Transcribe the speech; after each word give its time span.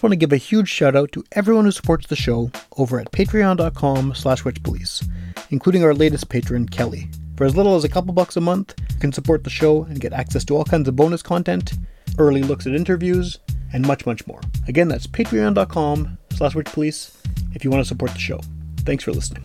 Just 0.00 0.04
want 0.04 0.12
to 0.12 0.16
give 0.16 0.32
a 0.32 0.38
huge 0.38 0.70
shout 0.70 0.96
out 0.96 1.12
to 1.12 1.22
everyone 1.32 1.66
who 1.66 1.70
supports 1.70 2.06
the 2.06 2.16
show 2.16 2.50
over 2.78 2.98
at 2.98 3.12
patreon.com 3.12 4.14
slash 4.14 4.44
witchpolice, 4.44 5.06
including 5.50 5.84
our 5.84 5.92
latest 5.92 6.30
patron, 6.30 6.66
Kelly. 6.66 7.10
For 7.36 7.44
as 7.44 7.54
little 7.54 7.76
as 7.76 7.84
a 7.84 7.88
couple 7.90 8.14
bucks 8.14 8.34
a 8.38 8.40
month, 8.40 8.72
you 8.78 8.98
can 8.98 9.12
support 9.12 9.44
the 9.44 9.50
show 9.50 9.82
and 9.82 10.00
get 10.00 10.14
access 10.14 10.42
to 10.46 10.56
all 10.56 10.64
kinds 10.64 10.88
of 10.88 10.96
bonus 10.96 11.20
content, 11.20 11.74
early 12.16 12.42
looks 12.42 12.66
at 12.66 12.72
interviews, 12.74 13.40
and 13.74 13.86
much, 13.86 14.06
much 14.06 14.26
more. 14.26 14.40
Again, 14.68 14.88
that's 14.88 15.06
patreon.com 15.06 16.16
slash 16.30 16.54
witchpolice 16.54 17.14
if 17.54 17.62
you 17.62 17.70
want 17.70 17.84
to 17.84 17.88
support 17.88 18.12
the 18.12 18.18
show. 18.18 18.40
Thanks 18.86 19.04
for 19.04 19.12
listening. 19.12 19.44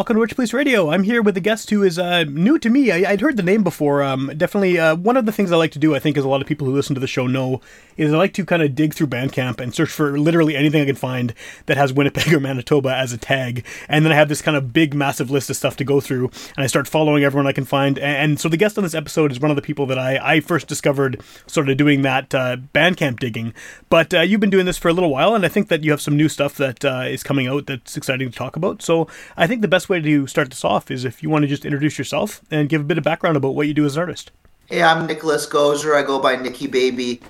Welcome 0.00 0.16
to 0.16 0.34
Witchpolice 0.34 0.54
Radio. 0.54 0.88
I'm 0.88 1.02
here 1.02 1.20
with 1.20 1.36
a 1.36 1.42
guest 1.42 1.68
who 1.68 1.82
is 1.82 1.98
uh, 1.98 2.24
new 2.24 2.58
to 2.60 2.70
me. 2.70 2.90
I, 2.90 3.10
would 3.10 3.20
heard 3.20 3.36
the 3.36 3.42
name 3.42 3.62
before. 3.62 4.02
Um, 4.02 4.32
definitely, 4.34 4.78
uh, 4.78 4.96
one 4.96 5.18
of 5.18 5.26
the 5.26 5.30
things 5.30 5.52
I 5.52 5.56
like 5.56 5.72
to 5.72 5.78
do, 5.78 5.94
I 5.94 5.98
think, 5.98 6.16
as 6.16 6.24
a 6.24 6.28
lot 6.28 6.40
of 6.40 6.48
people 6.48 6.66
who 6.66 6.72
listen 6.72 6.94
to 6.94 7.00
the 7.02 7.06
show 7.06 7.26
know, 7.26 7.60
is 7.98 8.10
I 8.10 8.16
like 8.16 8.32
to 8.32 8.46
kind 8.46 8.62
of 8.62 8.74
dig 8.74 8.94
through 8.94 9.08
Bandcamp 9.08 9.60
and 9.60 9.74
search 9.74 9.90
for 9.90 10.18
literally 10.18 10.56
anything 10.56 10.80
I 10.80 10.86
can 10.86 10.96
find 10.96 11.34
that 11.66 11.76
has 11.76 11.92
Winnipeg 11.92 12.32
or 12.32 12.40
Manitoba 12.40 12.96
as 12.96 13.12
a 13.12 13.18
tag. 13.18 13.66
And 13.90 14.02
then 14.02 14.10
I 14.10 14.14
have 14.14 14.30
this 14.30 14.40
kind 14.40 14.56
of 14.56 14.72
big, 14.72 14.94
massive 14.94 15.30
list 15.30 15.50
of 15.50 15.56
stuff 15.56 15.76
to 15.76 15.84
go 15.84 16.00
through, 16.00 16.30
and 16.56 16.64
I 16.64 16.66
start 16.66 16.88
following 16.88 17.22
everyone 17.22 17.46
I 17.46 17.52
can 17.52 17.66
find. 17.66 17.98
And, 17.98 18.16
and 18.16 18.40
so 18.40 18.48
the 18.48 18.56
guest 18.56 18.78
on 18.78 18.84
this 18.84 18.94
episode 18.94 19.30
is 19.30 19.38
one 19.38 19.50
of 19.50 19.56
the 19.56 19.60
people 19.62 19.84
that 19.84 19.98
I, 19.98 20.36
I 20.36 20.40
first 20.40 20.66
discovered 20.66 21.20
sort 21.46 21.68
of 21.68 21.76
doing 21.76 22.00
that 22.02 22.34
uh, 22.34 22.56
Bandcamp 22.74 23.18
digging. 23.18 23.52
But 23.90 24.14
uh, 24.14 24.22
you've 24.22 24.40
been 24.40 24.48
doing 24.48 24.64
this 24.64 24.78
for 24.78 24.88
a 24.88 24.94
little 24.94 25.10
while, 25.10 25.34
and 25.34 25.44
I 25.44 25.48
think 25.48 25.68
that 25.68 25.84
you 25.84 25.90
have 25.90 26.00
some 26.00 26.16
new 26.16 26.30
stuff 26.30 26.54
that 26.54 26.86
uh, 26.86 27.04
is 27.06 27.22
coming 27.22 27.46
out 27.46 27.66
that's 27.66 27.98
exciting 27.98 28.30
to 28.30 28.34
talk 28.34 28.56
about. 28.56 28.80
So 28.80 29.06
I 29.36 29.46
think 29.46 29.60
the 29.60 29.68
best 29.68 29.89
way 29.90 30.00
to 30.00 30.26
start 30.26 30.48
this 30.48 30.64
off 30.64 30.90
is 30.90 31.04
if 31.04 31.22
you 31.22 31.28
want 31.28 31.42
to 31.42 31.48
just 31.48 31.64
introduce 31.64 31.98
yourself 31.98 32.40
and 32.50 32.68
give 32.68 32.80
a 32.80 32.84
bit 32.84 32.96
of 32.96 33.04
background 33.04 33.36
about 33.36 33.54
what 33.54 33.66
you 33.66 33.74
do 33.74 33.84
as 33.84 33.96
an 33.96 34.00
artist. 34.00 34.30
Hey, 34.66 34.82
I'm 34.82 35.06
Nicholas 35.06 35.46
Goszer. 35.46 35.94
I 35.94 36.02
go 36.02 36.20
by 36.20 36.36
Nickybaby. 36.36 37.20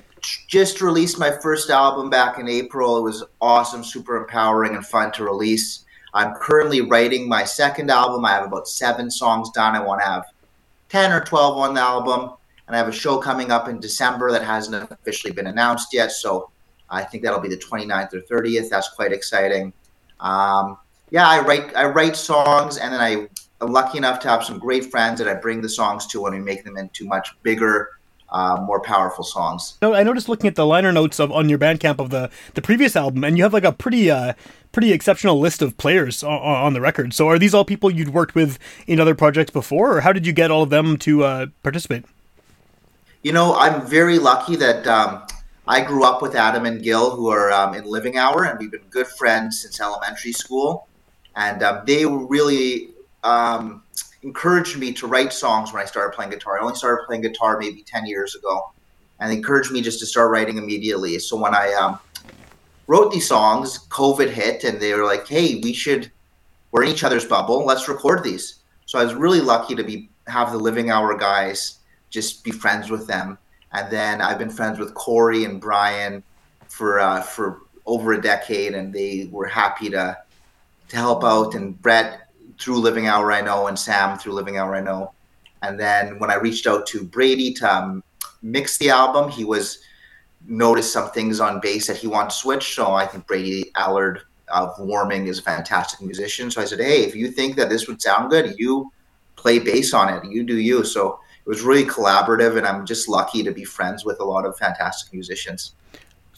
Just 0.46 0.82
released 0.82 1.18
my 1.18 1.30
first 1.30 1.70
album 1.70 2.10
back 2.10 2.38
in 2.38 2.46
April. 2.46 2.98
It 2.98 3.02
was 3.02 3.24
awesome, 3.40 3.82
super 3.82 4.16
empowering, 4.16 4.76
and 4.76 4.86
fun 4.86 5.10
to 5.12 5.24
release. 5.24 5.86
I'm 6.12 6.34
currently 6.34 6.82
writing 6.82 7.28
my 7.28 7.44
second 7.44 7.90
album. 7.90 8.24
I 8.26 8.32
have 8.32 8.44
about 8.44 8.68
seven 8.68 9.10
songs 9.10 9.50
done. 9.50 9.74
I 9.74 9.80
want 9.80 10.02
to 10.02 10.06
have 10.06 10.26
10 10.90 11.12
or 11.12 11.24
12 11.24 11.56
on 11.56 11.74
the 11.74 11.80
album. 11.80 12.34
And 12.66 12.76
I 12.76 12.78
have 12.78 12.88
a 12.88 12.92
show 12.92 13.18
coming 13.18 13.50
up 13.50 13.68
in 13.68 13.80
December 13.80 14.30
that 14.32 14.44
hasn't 14.44 14.90
officially 14.92 15.32
been 15.32 15.46
announced 15.46 15.88
yet. 15.92 16.12
So 16.12 16.50
I 16.90 17.02
think 17.04 17.22
that'll 17.22 17.40
be 17.40 17.48
the 17.48 17.56
29th 17.56 18.14
or 18.14 18.20
30th. 18.20 18.68
That's 18.68 18.90
quite 18.90 19.12
exciting. 19.12 19.72
Um, 20.20 20.76
yeah, 21.10 21.28
I 21.28 21.40
write 21.40 21.74
I 21.76 21.86
write 21.86 22.16
songs, 22.16 22.76
and 22.76 22.92
then 22.92 23.00
I 23.00 23.28
am 23.60 23.72
lucky 23.72 23.98
enough 23.98 24.20
to 24.20 24.28
have 24.28 24.44
some 24.44 24.58
great 24.58 24.90
friends 24.90 25.18
that 25.18 25.28
I 25.28 25.34
bring 25.34 25.60
the 25.60 25.68
songs 25.68 26.06
to, 26.08 26.26
and 26.26 26.34
we 26.34 26.40
make 26.40 26.64
them 26.64 26.76
into 26.76 27.04
much 27.04 27.34
bigger, 27.42 27.90
uh, 28.30 28.58
more 28.64 28.80
powerful 28.80 29.24
songs. 29.24 29.76
So 29.80 29.94
I 29.94 30.04
noticed 30.04 30.28
looking 30.28 30.48
at 30.48 30.54
the 30.54 30.66
liner 30.66 30.92
notes 30.92 31.18
of 31.18 31.32
on 31.32 31.48
your 31.48 31.58
Bandcamp 31.58 31.98
of 31.98 32.10
the 32.10 32.30
the 32.54 32.62
previous 32.62 32.94
album, 32.94 33.24
and 33.24 33.36
you 33.36 33.42
have 33.42 33.52
like 33.52 33.64
a 33.64 33.72
pretty 33.72 34.10
uh, 34.10 34.34
pretty 34.72 34.92
exceptional 34.92 35.40
list 35.40 35.62
of 35.62 35.76
players 35.76 36.22
on, 36.22 36.40
on, 36.40 36.72
the 36.74 36.80
record. 36.80 37.12
So 37.12 37.28
are 37.28 37.38
these 37.38 37.54
all 37.54 37.64
people 37.64 37.90
you'd 37.90 38.14
worked 38.14 38.36
with 38.36 38.58
in 38.86 39.00
other 39.00 39.16
projects 39.16 39.50
before, 39.50 39.96
or 39.96 40.00
how 40.02 40.12
did 40.12 40.26
you 40.26 40.32
get 40.32 40.50
all 40.50 40.62
of 40.62 40.70
them 40.70 40.96
to 40.98 41.24
uh, 41.24 41.46
participate? 41.64 42.04
You 43.22 43.32
know, 43.32 43.54
I'm 43.56 43.86
very 43.86 44.18
lucky 44.18 44.56
that. 44.56 44.86
Um, 44.86 45.22
I 45.68 45.82
grew 45.82 46.02
up 46.02 46.20
with 46.20 46.34
Adam 46.34 46.66
and 46.66 46.82
Gil, 46.82 47.14
who 47.14 47.28
are 47.28 47.52
um, 47.52 47.74
in 47.74 47.84
Living 47.84 48.16
Hour, 48.16 48.42
and 48.42 48.58
we've 48.58 48.72
been 48.72 48.80
good 48.90 49.06
friends 49.06 49.62
since 49.62 49.80
elementary 49.80 50.32
school 50.32 50.88
and 51.36 51.62
um, 51.62 51.82
they 51.86 52.04
really 52.04 52.90
um, 53.22 53.82
encouraged 54.22 54.78
me 54.78 54.92
to 54.94 55.06
write 55.06 55.32
songs 55.32 55.72
when 55.72 55.82
I 55.82 55.86
started 55.86 56.14
playing 56.14 56.30
guitar. 56.30 56.58
I 56.58 56.62
only 56.62 56.74
started 56.74 57.06
playing 57.06 57.22
guitar 57.22 57.58
maybe 57.58 57.82
ten 57.82 58.06
years 58.06 58.34
ago, 58.34 58.72
and 59.18 59.30
they 59.30 59.36
encouraged 59.36 59.72
me 59.72 59.80
just 59.80 60.00
to 60.00 60.06
start 60.06 60.30
writing 60.30 60.58
immediately. 60.58 61.18
So 61.18 61.36
when 61.36 61.54
I 61.54 61.72
um, 61.74 61.98
wrote 62.86 63.12
these 63.12 63.28
songs, 63.28 63.86
COVID 63.88 64.30
hit, 64.30 64.64
and 64.64 64.80
they 64.80 64.92
were 64.94 65.04
like, 65.04 65.26
"Hey, 65.26 65.60
we 65.62 65.72
should 65.72 66.10
we're 66.72 66.84
in 66.84 66.90
each 66.90 67.04
other's 67.04 67.24
bubble. 67.24 67.64
Let's 67.64 67.88
record 67.88 68.22
these." 68.24 68.60
So 68.86 68.98
I 68.98 69.04
was 69.04 69.14
really 69.14 69.40
lucky 69.40 69.74
to 69.74 69.84
be 69.84 70.08
have 70.26 70.52
the 70.52 70.58
Living 70.58 70.90
Hour 70.90 71.16
guys 71.16 71.78
just 72.10 72.42
be 72.42 72.50
friends 72.50 72.90
with 72.90 73.06
them, 73.06 73.38
and 73.72 73.90
then 73.90 74.20
I've 74.20 74.38
been 74.38 74.50
friends 74.50 74.78
with 74.78 74.94
Corey 74.94 75.44
and 75.44 75.60
Brian 75.60 76.22
for 76.68 76.98
uh, 77.00 77.22
for 77.22 77.62
over 77.86 78.12
a 78.12 78.20
decade, 78.20 78.74
and 78.74 78.92
they 78.92 79.28
were 79.30 79.46
happy 79.46 79.88
to 79.90 80.16
to 80.90 80.96
help 80.96 81.24
out, 81.24 81.54
and 81.54 81.80
Brett 81.80 82.28
through 82.60 82.78
Living 82.78 83.06
Hour 83.06 83.32
I 83.32 83.40
know, 83.40 83.66
and 83.66 83.78
Sam 83.78 84.18
through 84.18 84.34
Living 84.34 84.58
Hour 84.58 84.76
I 84.76 84.80
know. 84.80 85.12
And 85.62 85.78
then 85.78 86.18
when 86.18 86.30
I 86.30 86.36
reached 86.36 86.66
out 86.66 86.86
to 86.88 87.04
Brady 87.04 87.52
to 87.54 87.74
um, 87.74 88.04
mix 88.42 88.78
the 88.78 88.90
album, 88.90 89.30
he 89.30 89.44
was 89.44 89.78
noticed 90.46 90.92
some 90.92 91.10
things 91.10 91.40
on 91.40 91.60
bass 91.60 91.86
that 91.86 91.96
he 91.96 92.06
wanted 92.06 92.30
to 92.30 92.36
switch. 92.36 92.74
So 92.74 92.92
I 92.92 93.06
think 93.06 93.26
Brady 93.26 93.70
Allard 93.76 94.22
of 94.48 94.74
Warming 94.78 95.26
is 95.26 95.38
a 95.38 95.42
fantastic 95.42 96.00
musician. 96.00 96.50
So 96.50 96.60
I 96.60 96.64
said, 96.64 96.80
hey, 96.80 97.02
if 97.04 97.14
you 97.14 97.30
think 97.30 97.56
that 97.56 97.68
this 97.68 97.86
would 97.88 98.00
sound 98.00 98.30
good, 98.30 98.54
you 98.58 98.90
play 99.36 99.58
bass 99.58 99.94
on 99.94 100.12
it. 100.12 100.24
You 100.30 100.44
do 100.44 100.58
you. 100.58 100.84
So 100.84 101.20
it 101.44 101.48
was 101.48 101.62
really 101.62 101.84
collaborative, 101.84 102.56
and 102.56 102.66
I'm 102.66 102.84
just 102.84 103.08
lucky 103.08 103.42
to 103.42 103.52
be 103.52 103.64
friends 103.64 104.04
with 104.04 104.20
a 104.20 104.24
lot 104.24 104.44
of 104.44 104.56
fantastic 104.58 105.12
musicians. 105.12 105.74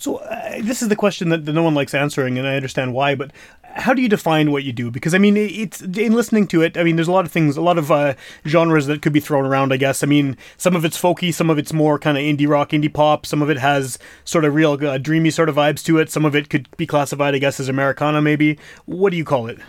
So 0.02 0.16
uh, 0.16 0.60
this 0.60 0.82
is 0.82 0.88
the 0.88 0.96
question 0.96 1.28
that, 1.28 1.44
that, 1.44 1.52
no 1.52 1.62
one 1.62 1.76
likes 1.76 1.94
answering, 1.94 2.36
and 2.36 2.44
I 2.44 2.56
understand 2.56 2.92
why. 2.92 3.14
But 3.14 3.30
how 3.62 3.94
do 3.94 4.02
you 4.02 4.08
define 4.08 4.50
what 4.50 4.64
you 4.64 4.72
do? 4.72 4.90
Because 4.90 5.14
I 5.14 5.18
mean, 5.18 5.36
it's 5.36 5.80
in 5.80 6.12
listening 6.12 6.48
to 6.48 6.60
it. 6.60 6.76
I 6.76 6.82
mean, 6.82 6.96
there's 6.96 7.06
a 7.06 7.12
lot 7.12 7.24
of 7.24 7.30
things, 7.30 7.56
a 7.56 7.62
lot 7.62 7.78
of 7.78 7.92
uh, 7.92 8.14
genres 8.44 8.86
that 8.88 9.00
could 9.00 9.12
be 9.12 9.20
thrown 9.20 9.46
around. 9.46 9.72
I 9.72 9.76
guess. 9.76 10.02
I 10.02 10.08
mean, 10.08 10.36
some 10.56 10.74
of 10.74 10.84
it's 10.84 11.00
folky, 11.00 11.32
some 11.32 11.50
of 11.50 11.56
it's 11.56 11.72
more 11.72 12.00
kind 12.00 12.18
of 12.18 12.24
indie 12.24 12.48
rock, 12.48 12.70
indie 12.70 12.92
pop. 12.92 13.26
Some 13.26 13.42
of 13.42 13.48
it 13.48 13.58
has 13.58 13.96
sort 14.24 14.44
of 14.44 14.56
real 14.56 14.72
uh, 14.72 14.98
dreamy 14.98 15.30
sort 15.30 15.48
of 15.48 15.54
vibes 15.54 15.84
to 15.84 15.98
it. 15.98 16.10
Some 16.10 16.24
of 16.24 16.34
it 16.34 16.50
could 16.50 16.68
be 16.76 16.84
classified, 16.84 17.36
I 17.36 17.38
guess, 17.38 17.60
as 17.60 17.68
Americana. 17.68 18.20
Maybe. 18.20 18.58
What 18.86 19.10
do 19.10 19.16
you 19.16 19.24
call 19.24 19.46
it? 19.46 19.60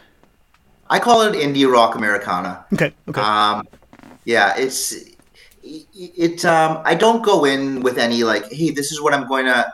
I 0.90 0.98
call 0.98 1.22
it 1.22 1.36
indie 1.36 1.72
rock 1.72 1.94
Americana. 1.94 2.66
Okay. 2.74 2.92
Okay. 3.08 3.22
Um, 3.22 3.68
yeah, 4.26 4.56
it's 4.58 4.96
it. 5.62 6.44
um, 6.44 6.82
I 6.86 6.96
don't 6.96 7.24
go 7.24 7.46
in 7.46 7.82
with 7.82 8.00
any 8.00 8.24
like, 8.24 8.52
hey, 8.52 8.72
this 8.72 8.92
is 8.92 9.00
what 9.00 9.14
I'm 9.14 9.28
going 9.28 9.46
to 9.46 9.72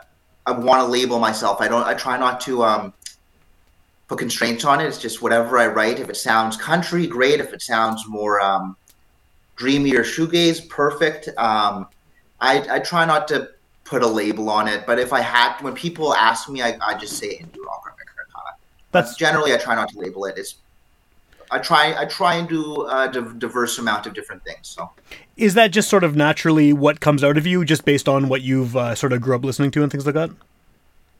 I 0.50 0.58
want 0.58 0.80
to 0.80 0.86
label 0.86 1.18
myself. 1.20 1.60
I 1.60 1.68
don't. 1.68 1.86
I 1.86 1.94
try 1.94 2.18
not 2.18 2.40
to 2.42 2.64
um, 2.64 2.92
put 4.08 4.18
constraints 4.18 4.64
on 4.64 4.80
it. 4.80 4.86
It's 4.86 4.98
just 4.98 5.22
whatever 5.22 5.58
I 5.58 5.68
write. 5.68 6.00
If 6.00 6.10
it 6.10 6.16
sounds 6.16 6.56
country, 6.56 7.06
great. 7.06 7.38
If 7.38 7.52
it 7.52 7.62
sounds 7.62 8.04
more 8.08 8.40
um, 8.40 8.76
dreamy 9.54 9.94
or 9.94 10.02
shoegaze, 10.02 10.68
perfect. 10.68 11.28
Um, 11.38 11.86
I, 12.40 12.66
I 12.68 12.78
try 12.80 13.04
not 13.04 13.28
to 13.28 13.50
put 13.84 14.02
a 14.02 14.06
label 14.06 14.50
on 14.50 14.66
it. 14.66 14.86
But 14.86 14.98
if 14.98 15.12
I 15.12 15.20
had, 15.20 15.60
when 15.60 15.74
people 15.74 16.14
ask 16.14 16.48
me, 16.48 16.62
I, 16.62 16.76
I 16.84 16.94
just 16.94 17.16
say 17.16 17.28
indie 17.28 17.64
rock 17.64 17.82
or 17.86 17.90
Americana. 17.90 18.56
That's 18.90 19.14
generally 19.14 19.54
I 19.54 19.56
try 19.56 19.76
not 19.76 19.88
to 19.90 19.98
label 19.98 20.24
it. 20.24 20.36
It's 20.36 20.56
I 21.50 21.58
try 21.58 21.94
I 21.98 22.04
try 22.04 22.36
and 22.36 22.48
do 22.48 22.86
a 22.86 23.08
diverse 23.08 23.78
amount 23.78 24.06
of 24.06 24.14
different 24.14 24.44
things. 24.44 24.68
So, 24.68 24.90
is 25.36 25.54
that 25.54 25.72
just 25.72 25.88
sort 25.88 26.04
of 26.04 26.14
naturally 26.14 26.72
what 26.72 27.00
comes 27.00 27.24
out 27.24 27.36
of 27.36 27.46
you, 27.46 27.64
just 27.64 27.84
based 27.84 28.08
on 28.08 28.28
what 28.28 28.42
you've 28.42 28.76
uh, 28.76 28.94
sort 28.94 29.12
of 29.12 29.20
grew 29.20 29.34
up 29.34 29.44
listening 29.44 29.70
to 29.72 29.82
and 29.82 29.90
things 29.90 30.06
like 30.06 30.14
that? 30.14 30.30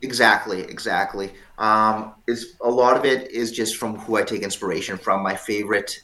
Exactly, 0.03 0.63
exactly. 0.63 1.33
Um, 1.59 2.15
is 2.27 2.57
a 2.63 2.71
lot 2.71 2.97
of 2.97 3.05
it 3.05 3.31
is 3.31 3.53
just 3.53 3.77
from 3.77 3.99
who 3.99 4.17
I 4.17 4.23
take 4.23 4.43
inspiration 4.43 4.97
from. 4.97 5.23
My 5.23 5.37
favorite 5.37 6.03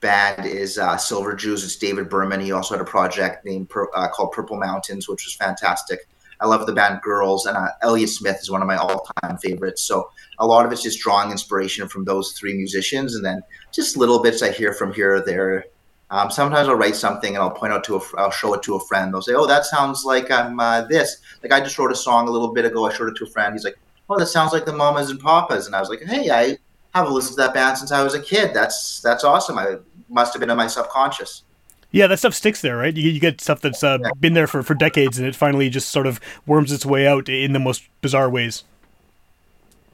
band 0.00 0.46
is 0.46 0.78
uh, 0.78 0.96
Silver 0.96 1.34
Jews. 1.34 1.64
It's 1.64 1.76
David 1.76 2.08
Berman. 2.08 2.40
He 2.40 2.52
also 2.52 2.74
had 2.74 2.80
a 2.80 2.88
project 2.88 3.44
named 3.44 3.68
uh, 3.94 4.08
called 4.08 4.32
Purple 4.32 4.56
Mountains, 4.56 5.08
which 5.08 5.24
was 5.24 5.34
fantastic. 5.34 6.00
I 6.40 6.46
love 6.46 6.66
the 6.66 6.72
band 6.72 7.00
Girls, 7.02 7.46
and 7.46 7.56
uh, 7.56 7.68
Elliott 7.82 8.10
Smith 8.10 8.38
is 8.40 8.50
one 8.50 8.60
of 8.60 8.68
my 8.68 8.76
all-time 8.76 9.38
favorites. 9.38 9.82
So 9.82 10.10
a 10.38 10.46
lot 10.46 10.66
of 10.66 10.72
it's 10.72 10.82
just 10.82 11.00
drawing 11.00 11.30
inspiration 11.30 11.88
from 11.88 12.04
those 12.04 12.32
three 12.32 12.54
musicians, 12.54 13.14
and 13.14 13.24
then 13.24 13.42
just 13.76 13.96
little 13.96 14.20
bits 14.20 14.42
I 14.42 14.50
hear 14.50 14.72
from 14.72 14.92
here 14.92 15.16
or 15.16 15.20
there. 15.20 15.66
Um, 16.10 16.30
sometimes 16.30 16.68
I'll 16.68 16.76
write 16.76 16.96
something 16.96 17.34
and 17.34 17.42
I'll 17.42 17.50
point 17.50 17.72
out 17.72 17.84
to 17.84 17.96
a, 17.96 18.00
I'll 18.16 18.30
show 18.30 18.54
it 18.54 18.62
to 18.62 18.76
a 18.76 18.80
friend. 18.80 19.12
They'll 19.12 19.22
say, 19.22 19.34
"Oh, 19.34 19.46
that 19.46 19.64
sounds 19.64 20.04
like 20.04 20.30
I'm 20.30 20.58
uh, 20.58 20.82
this." 20.82 21.18
Like 21.42 21.52
I 21.52 21.60
just 21.60 21.78
wrote 21.78 21.92
a 21.92 21.96
song 21.96 22.28
a 22.28 22.30
little 22.30 22.52
bit 22.52 22.64
ago. 22.64 22.86
I 22.86 22.94
showed 22.94 23.08
it 23.08 23.16
to 23.16 23.24
a 23.24 23.30
friend. 23.30 23.52
He's 23.52 23.64
like, 23.64 23.78
"Oh, 24.08 24.18
that 24.18 24.26
sounds 24.26 24.52
like 24.52 24.64
the 24.64 24.72
Mamas 24.72 25.10
and 25.10 25.20
Papas," 25.20 25.66
and 25.66 25.76
I 25.76 25.80
was 25.80 25.88
like, 25.88 26.02
"Hey, 26.02 26.30
I 26.30 26.56
haven't 26.94 27.12
listened 27.12 27.36
to 27.36 27.42
that 27.42 27.54
band 27.54 27.76
since 27.76 27.92
I 27.92 28.02
was 28.02 28.14
a 28.14 28.20
kid. 28.20 28.54
That's 28.54 29.00
that's 29.00 29.24
awesome. 29.24 29.58
I 29.58 29.76
must 30.08 30.32
have 30.32 30.40
been 30.40 30.50
in 30.50 30.56
my 30.56 30.68
subconscious." 30.68 31.42
Yeah, 31.90 32.06
that 32.08 32.18
stuff 32.18 32.34
sticks 32.34 32.60
there, 32.60 32.76
right? 32.76 32.94
You, 32.94 33.10
you 33.10 33.20
get 33.20 33.40
stuff 33.40 33.60
that's 33.60 33.82
uh, 33.82 33.98
been 34.20 34.34
there 34.34 34.46
for, 34.46 34.62
for 34.62 34.74
decades, 34.74 35.18
and 35.18 35.26
it 35.26 35.34
finally 35.34 35.70
just 35.70 35.88
sort 35.90 36.06
of 36.06 36.20
worms 36.44 36.72
its 36.72 36.84
way 36.84 37.06
out 37.06 37.28
in 37.28 37.52
the 37.52 37.58
most 37.58 37.84
bizarre 38.00 38.28
ways. 38.28 38.64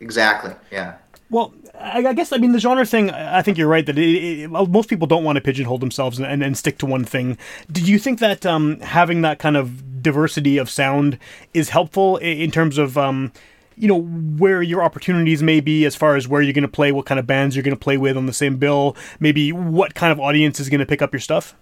Exactly. 0.00 0.52
Yeah. 0.70 0.96
Well, 1.32 1.55
I, 1.81 2.12
guess 2.12 2.31
I 2.31 2.37
mean 2.37 2.52
the 2.52 2.61
genre 2.61 2.84
thing. 2.84 3.11
I 3.11 3.40
think 3.40 3.56
you're 3.56 3.67
right 3.67 3.87
that 3.87 3.99
it, 3.99 4.43
it, 4.43 4.50
most 4.50 4.90
people 4.90 5.06
don't 5.06 5.25
want 5.25 5.37
to 5.37 5.40
pigeonhole 5.40 5.79
themselves 5.79 6.19
and, 6.19 6.26
and, 6.26 6.43
and, 6.43 6.58
stick 6.58 6.76
to 6.79 6.87
one 6.87 7.05
thing. 7.05 7.38
Do 7.70 7.81
you 7.81 7.99
think 7.99 8.19
that 8.19 8.44
um, 8.44 8.79
having 8.81 9.23
that 9.23 9.38
kind 9.38 9.56
of 9.56 10.02
diversity 10.02 10.58
of 10.58 10.69
sound 10.69 11.19
is 11.55 11.70
helpful 11.70 12.19
in 12.19 12.50
terms 12.50 12.76
of 12.76 12.99
um, 12.99 13.32
you 13.76 13.88
know 13.88 14.02
where 14.02 14.61
your 14.61 14.84
opportunities 14.84 15.43
may 15.43 15.61
be 15.61 15.87
as 15.87 15.96
far 15.96 16.17
as 16.17 16.29
where 16.29 16.43
you're 16.43 16.52
going 16.52 16.62
to 16.62 16.69
play, 16.69 16.93
what 16.93 17.06
kind 17.06 17.19
of 17.19 17.26
bands 17.26 17.56
you're 17.56 17.62
going 17.62 17.75
to 17.75 17.82
play 17.82 17.96
with 17.96 18.19
on 18.19 18.26
the 18.26 18.34
same 18.34 18.58
bill, 18.58 18.94
maybe 19.19 19.52
what 19.52 19.94
kind 19.94 20.12
of 20.12 20.20
audience 20.20 20.61
is 20.61 20.69
going 20.69 20.81
to 20.81 20.87
pick 20.87 21.00
up 21.00 21.14
your 21.14 21.20
stuff? 21.20 21.56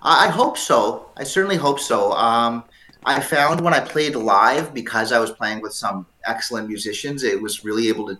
I 0.00 0.28
hope 0.28 0.56
so. 0.56 1.10
I 1.18 1.24
certainly 1.24 1.56
hope 1.56 1.80
so. 1.80 2.12
Um, 2.12 2.64
I 3.04 3.20
found 3.20 3.60
when 3.60 3.74
I 3.74 3.80
played 3.80 4.16
live, 4.16 4.72
because 4.72 5.12
I 5.12 5.18
was 5.18 5.30
playing 5.30 5.60
with 5.60 5.74
some 5.74 6.06
excellent 6.26 6.66
musicians, 6.66 7.24
it 7.24 7.42
was 7.42 7.62
really 7.62 7.88
able 7.88 8.06
to 8.06 8.18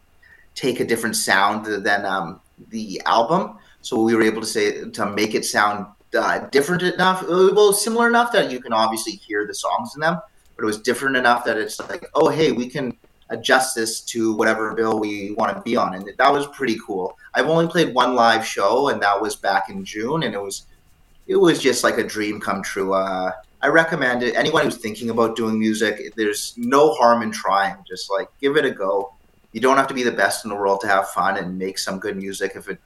take 0.58 0.81
a 0.81 0.84
different 0.84 1.14
sound 1.14 1.64
than 1.64 2.05
um, 2.05 2.40
the 2.70 3.00
album. 3.06 3.58
So 3.81 4.02
we 4.02 4.14
were 4.16 4.22
able 4.22 4.40
to 4.40 4.46
say 4.46 4.90
to 4.90 5.06
make 5.06 5.34
it 5.34 5.44
sound 5.44 5.87
uh, 6.19 6.38
different 6.50 6.82
enough, 6.82 7.22
uh, 7.22 7.50
well, 7.55 7.72
similar 7.72 8.08
enough 8.08 8.32
that 8.32 8.50
you 8.50 8.60
can 8.60 8.72
obviously 8.72 9.12
hear 9.12 9.46
the 9.46 9.55
songs 9.55 9.94
in 9.94 10.00
them, 10.00 10.19
but 10.56 10.64
it 10.64 10.66
was 10.66 10.81
different 10.81 11.16
enough 11.16 11.44
that 11.44 11.56
it's 11.56 11.78
like, 11.88 12.05
oh, 12.14 12.28
hey, 12.28 12.50
we 12.50 12.69
can 12.69 12.96
adjust 13.31 13.76
this 13.76 14.00
to 14.00 14.34
whatever 14.34 14.75
bill 14.75 14.99
we 14.99 15.32
want 15.38 15.55
to 15.55 15.62
be 15.62 15.76
on, 15.76 15.94
and 15.94 16.10
that 16.19 16.32
was 16.32 16.46
pretty 16.49 16.76
cool. 16.84 17.16
I've 17.34 17.46
only 17.46 17.69
played 17.69 17.94
one 17.94 18.16
live 18.16 18.44
show, 18.44 18.88
and 18.88 19.00
that 19.02 19.20
was 19.20 19.37
back 19.37 19.69
in 19.69 19.84
June, 19.84 20.25
and 20.25 20.34
it 20.34 20.43
was 20.43 20.66
it 21.26 21.37
was 21.37 21.61
just 21.61 21.84
like 21.84 21.99
a 21.99 22.02
dream 22.02 22.40
come 22.40 22.62
true. 22.62 22.94
Uh, 22.94 23.31
I 23.61 23.69
recommend 23.69 24.22
it. 24.22 24.34
Anyone 24.34 24.64
who's 24.64 24.78
thinking 24.78 25.11
about 25.11 25.37
doing 25.37 25.58
music, 25.58 26.14
there's 26.16 26.54
no 26.56 26.94
harm 26.94 27.22
in 27.22 27.31
trying. 27.31 27.76
Just 27.87 28.11
like 28.11 28.28
give 28.40 28.56
it 28.56 28.64
a 28.64 28.70
go. 28.70 29.12
You 29.53 29.61
don't 29.61 29.77
have 29.77 29.87
to 29.89 29.95
be 29.95 30.03
the 30.03 30.12
best 30.12 30.45
in 30.45 30.50
the 30.50 30.56
world 30.56 30.81
to 30.83 30.89
have 30.89 31.09
fun 31.11 31.39
and 31.39 31.59
make 31.59 31.79
some 31.79 31.99
good 31.99 32.17
music. 32.17 32.53
If 32.55 32.69
it 32.69 32.79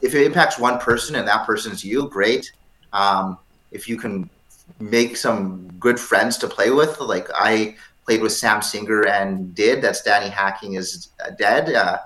if 0.00 0.14
it 0.14 0.24
impacts 0.24 0.58
one 0.58 0.78
person 0.78 1.16
and 1.16 1.26
that 1.26 1.44
person's 1.44 1.84
you, 1.84 2.08
great. 2.08 2.52
Um, 2.92 3.38
if 3.72 3.88
you 3.88 3.96
can 3.96 4.30
make 4.78 5.16
some 5.16 5.68
good 5.80 5.98
friends 5.98 6.38
to 6.38 6.48
play 6.48 6.70
with, 6.70 7.00
like 7.00 7.28
I 7.34 7.76
played 8.04 8.22
with 8.22 8.32
Sam 8.32 8.62
Singer 8.62 9.06
and 9.06 9.54
did. 9.54 9.82
That's 9.82 10.02
Danny 10.02 10.28
Hacking 10.28 10.74
is 10.74 11.10
dead. 11.38 11.74
Uh, 11.74 11.98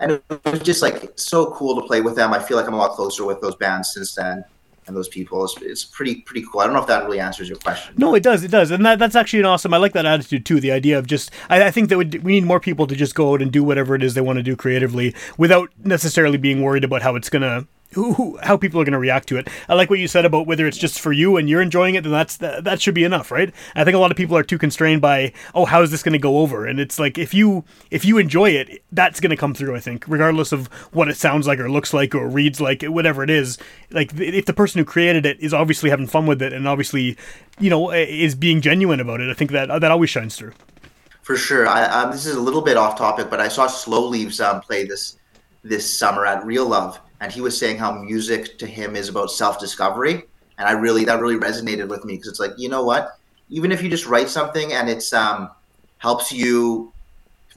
and 0.00 0.12
it 0.12 0.24
was 0.44 0.60
just 0.60 0.82
like 0.82 1.12
so 1.16 1.52
cool 1.52 1.80
to 1.80 1.86
play 1.86 2.00
with 2.00 2.16
them. 2.16 2.32
I 2.32 2.40
feel 2.40 2.56
like 2.56 2.66
I'm 2.66 2.74
a 2.74 2.78
lot 2.78 2.90
closer 2.90 3.24
with 3.24 3.40
those 3.40 3.54
bands 3.56 3.94
since 3.94 4.14
then 4.14 4.44
and 4.86 4.96
those 4.96 5.08
people. 5.08 5.44
It's, 5.44 5.56
it's 5.62 5.84
pretty 5.84 6.16
pretty 6.16 6.46
cool. 6.50 6.60
I 6.60 6.64
don't 6.64 6.74
know 6.74 6.80
if 6.80 6.86
that 6.86 7.04
really 7.04 7.20
answers 7.20 7.48
your 7.48 7.58
question. 7.58 7.94
No, 7.96 8.14
it 8.14 8.22
does. 8.22 8.44
It 8.44 8.50
does, 8.50 8.70
and 8.70 8.84
that, 8.86 8.98
that's 8.98 9.16
actually 9.16 9.40
an 9.40 9.46
awesome. 9.46 9.74
I 9.74 9.78
like 9.78 9.92
that 9.92 10.06
attitude 10.06 10.44
too. 10.46 10.60
The 10.60 10.72
idea 10.72 10.98
of 10.98 11.06
just 11.06 11.30
I, 11.48 11.64
I 11.64 11.70
think 11.70 11.88
that 11.88 11.98
we 11.98 12.04
need 12.06 12.44
more 12.44 12.60
people 12.60 12.86
to 12.86 12.94
just 12.94 13.14
go 13.14 13.32
out 13.32 13.42
and 13.42 13.50
do 13.52 13.64
whatever 13.64 13.94
it 13.94 14.02
is 14.02 14.14
they 14.14 14.20
want 14.20 14.38
to 14.38 14.42
do 14.42 14.56
creatively 14.56 15.14
without 15.38 15.70
necessarily 15.82 16.38
being 16.38 16.62
worried 16.62 16.84
about 16.84 17.02
how 17.02 17.16
it's 17.16 17.28
gonna 17.28 17.66
who, 17.94 18.38
how 18.42 18.56
people 18.56 18.80
are 18.80 18.84
going 18.84 18.92
to 18.92 18.98
react 18.98 19.28
to 19.28 19.36
it. 19.36 19.48
I 19.68 19.74
like 19.74 19.90
what 19.90 19.98
you 19.98 20.08
said 20.08 20.24
about 20.24 20.46
whether 20.46 20.66
it's 20.66 20.78
just 20.78 21.00
for 21.00 21.12
you 21.12 21.36
and 21.36 21.48
you're 21.48 21.62
enjoying 21.62 21.94
it, 21.94 22.02
then 22.02 22.12
that's 22.12 22.36
that, 22.38 22.64
that 22.64 22.80
should 22.80 22.94
be 22.94 23.04
enough, 23.04 23.30
right? 23.30 23.52
I 23.74 23.84
think 23.84 23.94
a 23.94 23.98
lot 23.98 24.10
of 24.10 24.16
people 24.16 24.36
are 24.36 24.42
too 24.42 24.58
constrained 24.58 25.00
by, 25.00 25.32
oh, 25.54 25.64
how 25.64 25.82
is 25.82 25.90
this 25.90 26.02
going 26.02 26.12
to 26.12 26.18
go 26.18 26.38
over? 26.38 26.66
And 26.66 26.78
it's 26.78 26.98
like 26.98 27.18
if 27.18 27.34
you 27.34 27.64
if 27.90 28.04
you 28.04 28.18
enjoy 28.18 28.50
it, 28.50 28.82
that's 28.92 29.20
going 29.20 29.30
to 29.30 29.36
come 29.36 29.54
through. 29.54 29.74
I 29.74 29.80
think, 29.80 30.04
regardless 30.08 30.52
of 30.52 30.66
what 30.92 31.08
it 31.08 31.16
sounds 31.16 31.46
like 31.46 31.58
or 31.58 31.70
looks 31.70 31.94
like 31.94 32.14
or 32.14 32.28
reads 32.28 32.60
like, 32.60 32.82
whatever 32.82 33.22
it 33.22 33.30
is. 33.30 33.58
Like 33.90 34.12
if 34.14 34.46
the 34.46 34.52
person 34.52 34.78
who 34.78 34.84
created 34.84 35.26
it 35.26 35.40
is 35.40 35.54
obviously 35.54 35.90
having 35.90 36.06
fun 36.06 36.26
with 36.26 36.42
it 36.42 36.52
and 36.52 36.68
obviously, 36.68 37.16
you 37.58 37.70
know, 37.70 37.90
is 37.92 38.34
being 38.34 38.60
genuine 38.60 39.00
about 39.00 39.20
it, 39.20 39.30
I 39.30 39.34
think 39.34 39.50
that 39.52 39.68
that 39.80 39.90
always 39.90 40.10
shines 40.10 40.36
through. 40.36 40.52
For 41.22 41.36
sure. 41.36 41.66
I, 41.66 41.84
um, 41.84 42.10
this 42.10 42.26
is 42.26 42.36
a 42.36 42.40
little 42.40 42.60
bit 42.60 42.76
off 42.76 42.98
topic, 42.98 43.30
but 43.30 43.40
I 43.40 43.48
saw 43.48 43.66
Slow 43.66 44.06
Leaves 44.06 44.40
um, 44.40 44.60
play 44.60 44.84
this 44.84 45.16
this 45.62 45.98
summer 45.98 46.26
at 46.26 46.44
Real 46.44 46.66
Love 46.66 47.00
and 47.24 47.32
he 47.32 47.40
was 47.40 47.56
saying 47.58 47.78
how 47.78 47.90
music 47.90 48.58
to 48.58 48.66
him 48.66 48.94
is 48.94 49.08
about 49.08 49.30
self-discovery. 49.30 50.24
And 50.58 50.68
i 50.68 50.72
really 50.72 51.06
that 51.06 51.20
really 51.20 51.38
resonated 51.38 51.88
with 51.88 52.04
me 52.04 52.14
because 52.14 52.28
it's 52.28 52.38
like 52.38 52.52
you 52.58 52.68
know 52.68 52.84
what? 52.84 53.18
Even 53.48 53.72
if 53.72 53.82
you 53.82 53.88
just 53.88 54.06
write 54.06 54.28
something 54.28 54.74
and 54.74 54.90
it's 54.90 55.12
um 55.14 55.50
helps 55.98 56.30
you 56.30 56.92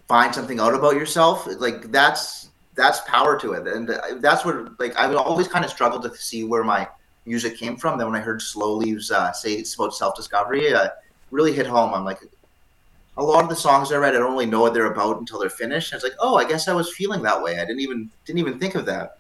find 0.08 0.34
something 0.34 0.62
out 0.62 0.74
about 0.74 0.96
yourself 0.96 1.46
like 1.60 1.92
that's 1.92 2.50
that's 2.76 3.02
power 3.02 3.38
to 3.42 3.52
it. 3.54 3.68
And 3.68 3.90
that's 4.22 4.46
what 4.46 4.80
like 4.80 4.96
i've 4.98 5.14
always 5.16 5.50
kind 5.50 5.66
of 5.66 5.70
struggled 5.70 6.04
to 6.04 6.16
see 6.16 6.46
where 6.46 6.64
my 6.64 6.88
music 7.26 7.58
came 7.58 7.76
from. 7.76 7.98
Then 7.98 8.08
when 8.08 8.16
i 8.16 8.24
heard 8.24 8.42
slow 8.42 8.72
leaves 8.74 9.12
uh, 9.12 9.34
say 9.34 9.52
it's 9.56 9.76
about 9.76 9.94
self-discovery 9.94 10.74
uh, 10.74 10.90
really 11.30 11.52
hit 11.52 11.68
home. 11.68 11.94
I'm 11.94 12.06
like 12.06 12.22
a 13.18 13.24
lot 13.24 13.44
of 13.44 13.50
the 13.50 13.56
songs 13.68 13.92
i 13.92 13.98
write 13.98 14.16
i 14.16 14.20
don't 14.20 14.32
really 14.32 14.46
know 14.54 14.62
what 14.62 14.74
they're 14.74 14.94
about 14.94 15.20
until 15.20 15.40
they're 15.40 15.50
finished. 15.64 15.92
And 15.92 15.98
it's 15.98 16.10
like 16.10 16.20
oh 16.22 16.36
i 16.38 16.46
guess 16.48 16.70
i 16.70 16.74
was 16.74 16.94
feeling 16.94 17.22
that 17.24 17.44
way. 17.44 17.60
I 17.60 17.66
didn't 17.66 17.82
even 17.82 18.10
didn't 18.26 18.40
even 18.40 18.58
think 18.58 18.76
of 18.76 18.86
that 18.86 19.18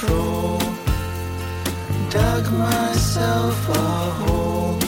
control. 0.00 0.58
Dug 2.10 2.52
myself 2.52 3.68
a 3.68 3.72
hole 4.20 4.78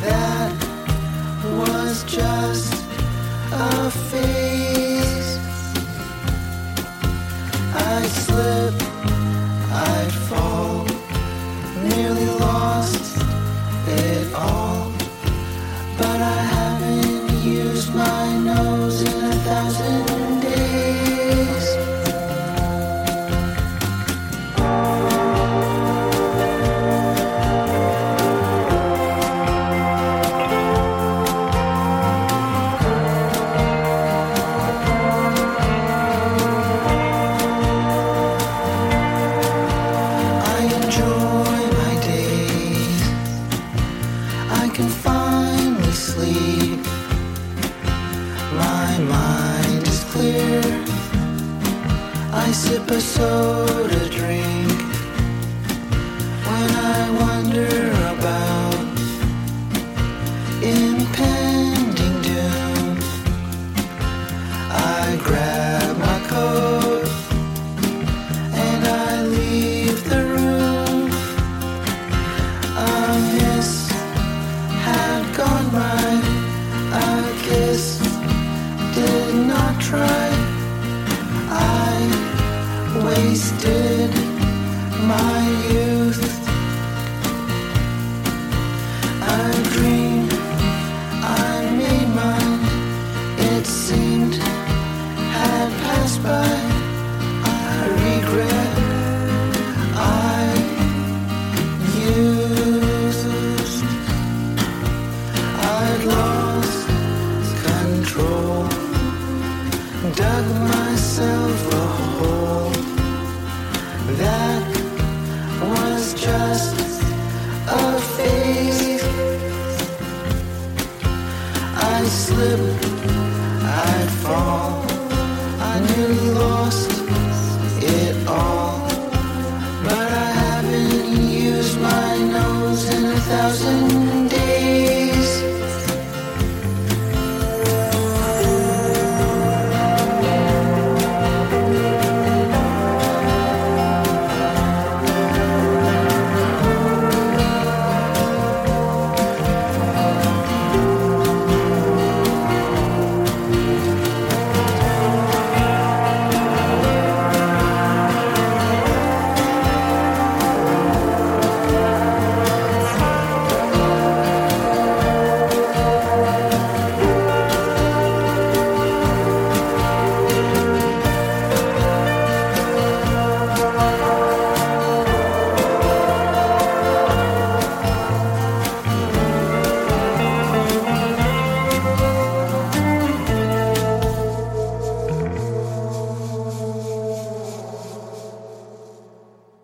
that 0.00 0.52
was 1.58 2.04
just 2.04 2.74
a 3.52 3.90
fear. 3.90 4.41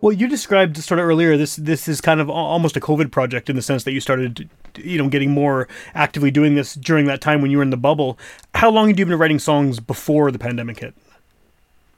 Well, 0.01 0.13
you 0.13 0.29
described 0.29 0.77
sort 0.77 1.01
of 1.01 1.07
earlier 1.07 1.37
this 1.37 1.57
this 1.57 1.89
is 1.89 2.01
kind 2.01 2.21
of 2.21 2.31
almost 2.31 2.77
a 2.77 2.81
COVID 2.81 3.11
project 3.11 3.51
in 3.51 3.57
the 3.57 3.63
sense 3.63 3.83
that 3.83 3.93
you 3.93 4.01
started, 4.01 4.49
you 4.77 4.97
know, 4.97 5.09
getting 5.09 5.33
more 5.33 5.67
actively 5.95 6.31
doing 6.31 6.55
this 6.55 6.75
during 6.75 7.07
that 7.07 7.21
time 7.21 7.43
when 7.43 7.51
you 7.51 7.57
were 7.57 7.65
in 7.65 7.71
the 7.71 7.77
bubble. 7.77 8.17
How 8.55 8.71
long 8.71 8.87
had 8.89 8.99
you 8.99 9.07
been 9.07 9.19
writing 9.19 9.41
songs 9.41 9.81
before 9.81 10.31
the 10.31 10.39
pandemic 10.39 10.79
hit? 10.79 10.95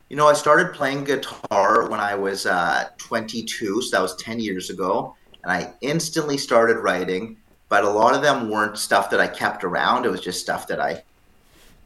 You 0.09 0.17
know, 0.17 0.27
I 0.27 0.33
started 0.33 0.73
playing 0.73 1.05
guitar 1.05 1.89
when 1.89 2.01
I 2.01 2.15
was 2.15 2.47
uh, 2.47 2.89
22, 2.97 3.83
so 3.83 3.97
that 3.97 4.03
was 4.03 4.17
10 4.17 4.41
years 4.41 4.71
ago, 4.71 5.15
and 5.45 5.53
I 5.53 5.73
instantly 5.83 6.37
started 6.39 6.79
writing. 6.79 7.37
But 7.69 7.85
a 7.85 7.91
lot 7.91 8.15
of 8.17 8.23
them 8.23 8.51
weren't 8.51 8.79
stuff 8.79 9.11
that 9.11 9.21
I 9.21 9.29
kept 9.29 9.63
around. 9.63 10.05
It 10.05 10.11
was 10.11 10.21
just 10.21 10.41
stuff 10.41 10.67
that 10.69 10.81
I 10.81 11.05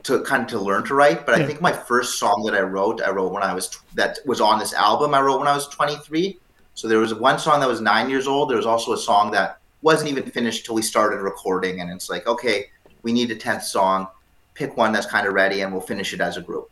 took 0.05 0.25
kind 0.25 0.43
of 0.43 0.49
to 0.49 0.59
learn 0.59 0.85
to 0.85 0.95
write. 0.95 1.27
But 1.27 1.37
Yeah. 1.39 1.45
I 1.45 1.47
think 1.47 1.61
my 1.61 1.73
first 1.73 2.19
song 2.19 2.43
that 2.47 2.55
I 2.55 2.61
wrote, 2.61 3.03
I 3.03 3.11
wrote 3.11 3.33
when 3.33 3.43
I 3.43 3.53
was 3.53 3.77
that 3.95 4.19
was 4.25 4.41
on 4.41 4.59
this 4.59 4.73
album. 4.73 5.15
I 5.15 5.21
wrote 5.21 5.39
when 5.39 5.49
I 5.49 5.55
was 5.55 5.67
23. 5.69 6.39
So 6.75 6.89
there 6.89 6.99
was 6.99 7.15
one 7.15 7.39
song 7.39 7.61
that 7.61 7.69
was 7.69 7.81
nine 7.81 8.11
years 8.11 8.27
old. 8.27 8.51
There 8.51 8.57
was 8.57 8.67
also 8.67 8.93
a 8.93 8.99
song 8.99 9.31
that 9.33 9.59
wasn't 9.83 10.11
even 10.11 10.25
finished 10.31 10.67
till 10.67 10.75
we 10.75 10.83
started 10.83 11.21
recording, 11.21 11.81
and 11.81 11.91
it's 11.91 12.11
like, 12.11 12.27
okay, 12.27 12.67
we 13.03 13.13
need 13.13 13.31
a 13.31 13.37
tenth 13.37 13.63
song. 13.63 14.09
Pick 14.55 14.77
one 14.77 14.93
that's 14.93 15.07
kind 15.07 15.27
of 15.27 15.35
ready, 15.35 15.61
and 15.61 15.73
we'll 15.73 15.83
finish 15.83 16.13
it 16.13 16.21
as 16.21 16.37
a 16.37 16.41
group. 16.41 16.71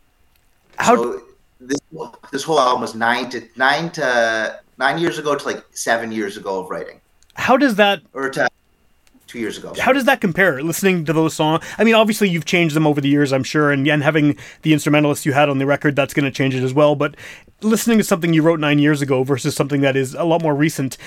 How 0.77 0.95
so 0.95 1.21
this 1.59 1.79
this 2.31 2.43
whole 2.43 2.59
album 2.59 2.81
was 2.81 2.95
nine 2.95 3.29
to 3.29 3.47
nine 3.55 3.91
to 3.91 4.59
nine 4.77 4.97
years 4.97 5.19
ago 5.19 5.35
to 5.35 5.45
like 5.45 5.63
seven 5.71 6.11
years 6.11 6.37
ago 6.37 6.59
of 6.59 6.69
writing, 6.69 6.99
how 7.35 7.55
does 7.55 7.75
that 7.75 8.01
or 8.13 8.29
to 8.29 8.49
two 9.33 9.39
years 9.39 9.57
ago. 9.57 9.73
how 9.79 9.91
does 9.91 10.05
that 10.05 10.21
compare 10.21 10.61
listening 10.61 11.03
to 11.03 11.11
those 11.11 11.33
songs 11.33 11.65
i 11.79 11.83
mean 11.83 11.95
obviously 11.95 12.29
you've 12.29 12.45
changed 12.45 12.75
them 12.75 12.85
over 12.85 13.01
the 13.01 13.09
years 13.09 13.33
i'm 13.33 13.43
sure 13.43 13.71
and, 13.71 13.87
and 13.87 14.03
having 14.03 14.37
the 14.61 14.73
instrumentalists 14.73 15.25
you 15.25 15.33
had 15.33 15.49
on 15.49 15.57
the 15.57 15.65
record 15.65 15.95
that's 15.95 16.13
going 16.13 16.23
to 16.23 16.31
change 16.31 16.53
it 16.53 16.63
as 16.63 16.71
well 16.71 16.95
but 16.95 17.15
listening 17.61 17.97
to 17.97 18.03
something 18.03 18.31
you 18.31 18.43
wrote 18.43 18.59
nine 18.59 18.77
years 18.77 19.01
ago 19.01 19.23
versus 19.23 19.55
something 19.55 19.81
that 19.81 19.95
is 19.95 20.13
a 20.13 20.23
lot 20.23 20.41
more 20.43 20.53
recent 20.53 20.97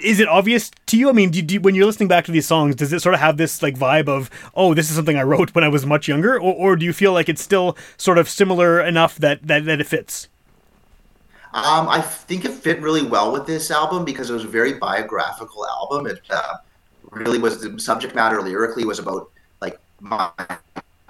is 0.00 0.18
it 0.18 0.26
obvious 0.26 0.72
to 0.86 0.98
you 0.98 1.08
i 1.08 1.12
mean 1.12 1.30
do, 1.30 1.40
do, 1.40 1.60
when 1.60 1.76
you're 1.76 1.86
listening 1.86 2.08
back 2.08 2.24
to 2.24 2.32
these 2.32 2.46
songs 2.46 2.74
does 2.74 2.92
it 2.92 2.98
sort 2.98 3.14
of 3.14 3.20
have 3.20 3.36
this 3.36 3.62
like 3.62 3.78
vibe 3.78 4.08
of 4.08 4.28
oh 4.56 4.74
this 4.74 4.90
is 4.90 4.96
something 4.96 5.16
i 5.16 5.22
wrote 5.22 5.54
when 5.54 5.62
i 5.62 5.68
was 5.68 5.86
much 5.86 6.08
younger 6.08 6.34
or, 6.34 6.52
or 6.52 6.74
do 6.74 6.84
you 6.84 6.92
feel 6.92 7.12
like 7.12 7.28
it's 7.28 7.40
still 7.42 7.76
sort 7.96 8.18
of 8.18 8.28
similar 8.28 8.80
enough 8.80 9.16
that, 9.18 9.46
that, 9.46 9.64
that 9.66 9.80
it 9.80 9.86
fits 9.86 10.28
Um, 11.54 11.88
I 11.88 12.02
think 12.02 12.44
it 12.44 12.52
fit 12.52 12.82
really 12.82 13.06
well 13.06 13.32
with 13.32 13.46
this 13.46 13.70
album 13.70 14.04
because 14.04 14.28
it 14.28 14.34
was 14.34 14.44
a 14.44 14.48
very 14.48 14.74
biographical 14.74 15.64
album. 15.66 16.06
It 16.06 16.20
uh, 16.28 16.56
really 17.16 17.38
was 17.38 17.60
the 17.60 17.78
subject 17.78 18.14
matter 18.14 18.40
lyrically 18.42 18.84
was 18.84 18.98
about 18.98 19.30
like 19.60 19.78
my 20.00 20.30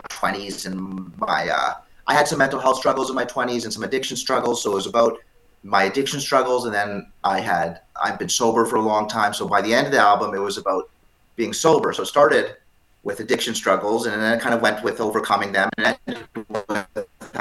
twenties 0.09 0.67
and 0.67 1.17
my 1.19 1.49
uh, 1.49 1.75
I 2.07 2.15
had 2.15 2.29
some 2.29 2.39
mental 2.39 2.61
health 2.61 2.79
struggles 2.79 3.11
in 3.11 3.17
my 3.17 3.25
twenties 3.25 3.65
and 3.65 3.73
some 3.73 3.83
addiction 3.83 4.17
struggles. 4.17 4.63
So 4.63 4.73
it 4.73 4.75
was 4.75 4.87
about 4.87 5.19
my 5.63 5.85
addiction 5.85 6.21
struggles, 6.21 6.65
and 6.65 6.75
then 6.75 7.11
I 7.25 7.41
had 7.41 7.81
I've 8.01 8.19
been 8.19 8.29
sober 8.29 8.65
for 8.65 8.77
a 8.77 8.83
long 8.83 9.09
time. 9.09 9.35
So 9.35 9.49
by 9.49 9.61
the 9.61 9.75
end 9.75 9.87
of 9.87 9.93
the 9.93 9.99
album, 9.99 10.35
it 10.35 10.39
was 10.39 10.59
about 10.59 10.89
being 11.35 11.53
sober. 11.53 11.93
So 11.93 12.03
it 12.03 12.07
started 12.07 12.57
with 13.03 13.21
addiction 13.21 13.55
struggles, 13.55 14.07
and 14.07 14.21
then 14.21 14.39
it 14.39 14.41
kind 14.41 14.55
of 14.55 14.63
went 14.63 14.83
with 14.83 15.01
overcoming 15.01 15.53
them, 15.53 15.69
and 15.79 15.97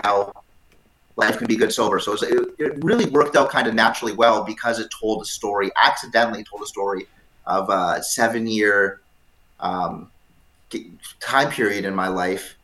how 0.04 0.34
life 1.18 1.38
can 1.38 1.48
be 1.48 1.56
good 1.56 1.72
sober. 1.72 2.00
So 2.00 2.12
it, 2.12 2.14
was, 2.14 2.24
it, 2.24 2.50
it 2.60 2.84
really 2.84 3.06
worked 3.06 3.36
out 3.36 3.50
kind 3.50 3.68
of 3.68 3.74
naturally 3.74 4.14
well 4.14 4.44
because 4.44 4.80
it 4.80 4.90
told 5.00 5.22
a 5.22 5.26
story, 5.26 5.72
accidentally 5.82 6.44
told 6.44 6.62
a 6.62 6.68
story 6.68 7.08
of 7.48 7.70
a 7.70 8.04
seven 8.04 8.48
year 8.48 9.02
um, 9.60 10.12
time 11.20 11.50
period 11.50 11.86
in 11.86 11.96
my 11.96 12.08
life 12.08 12.56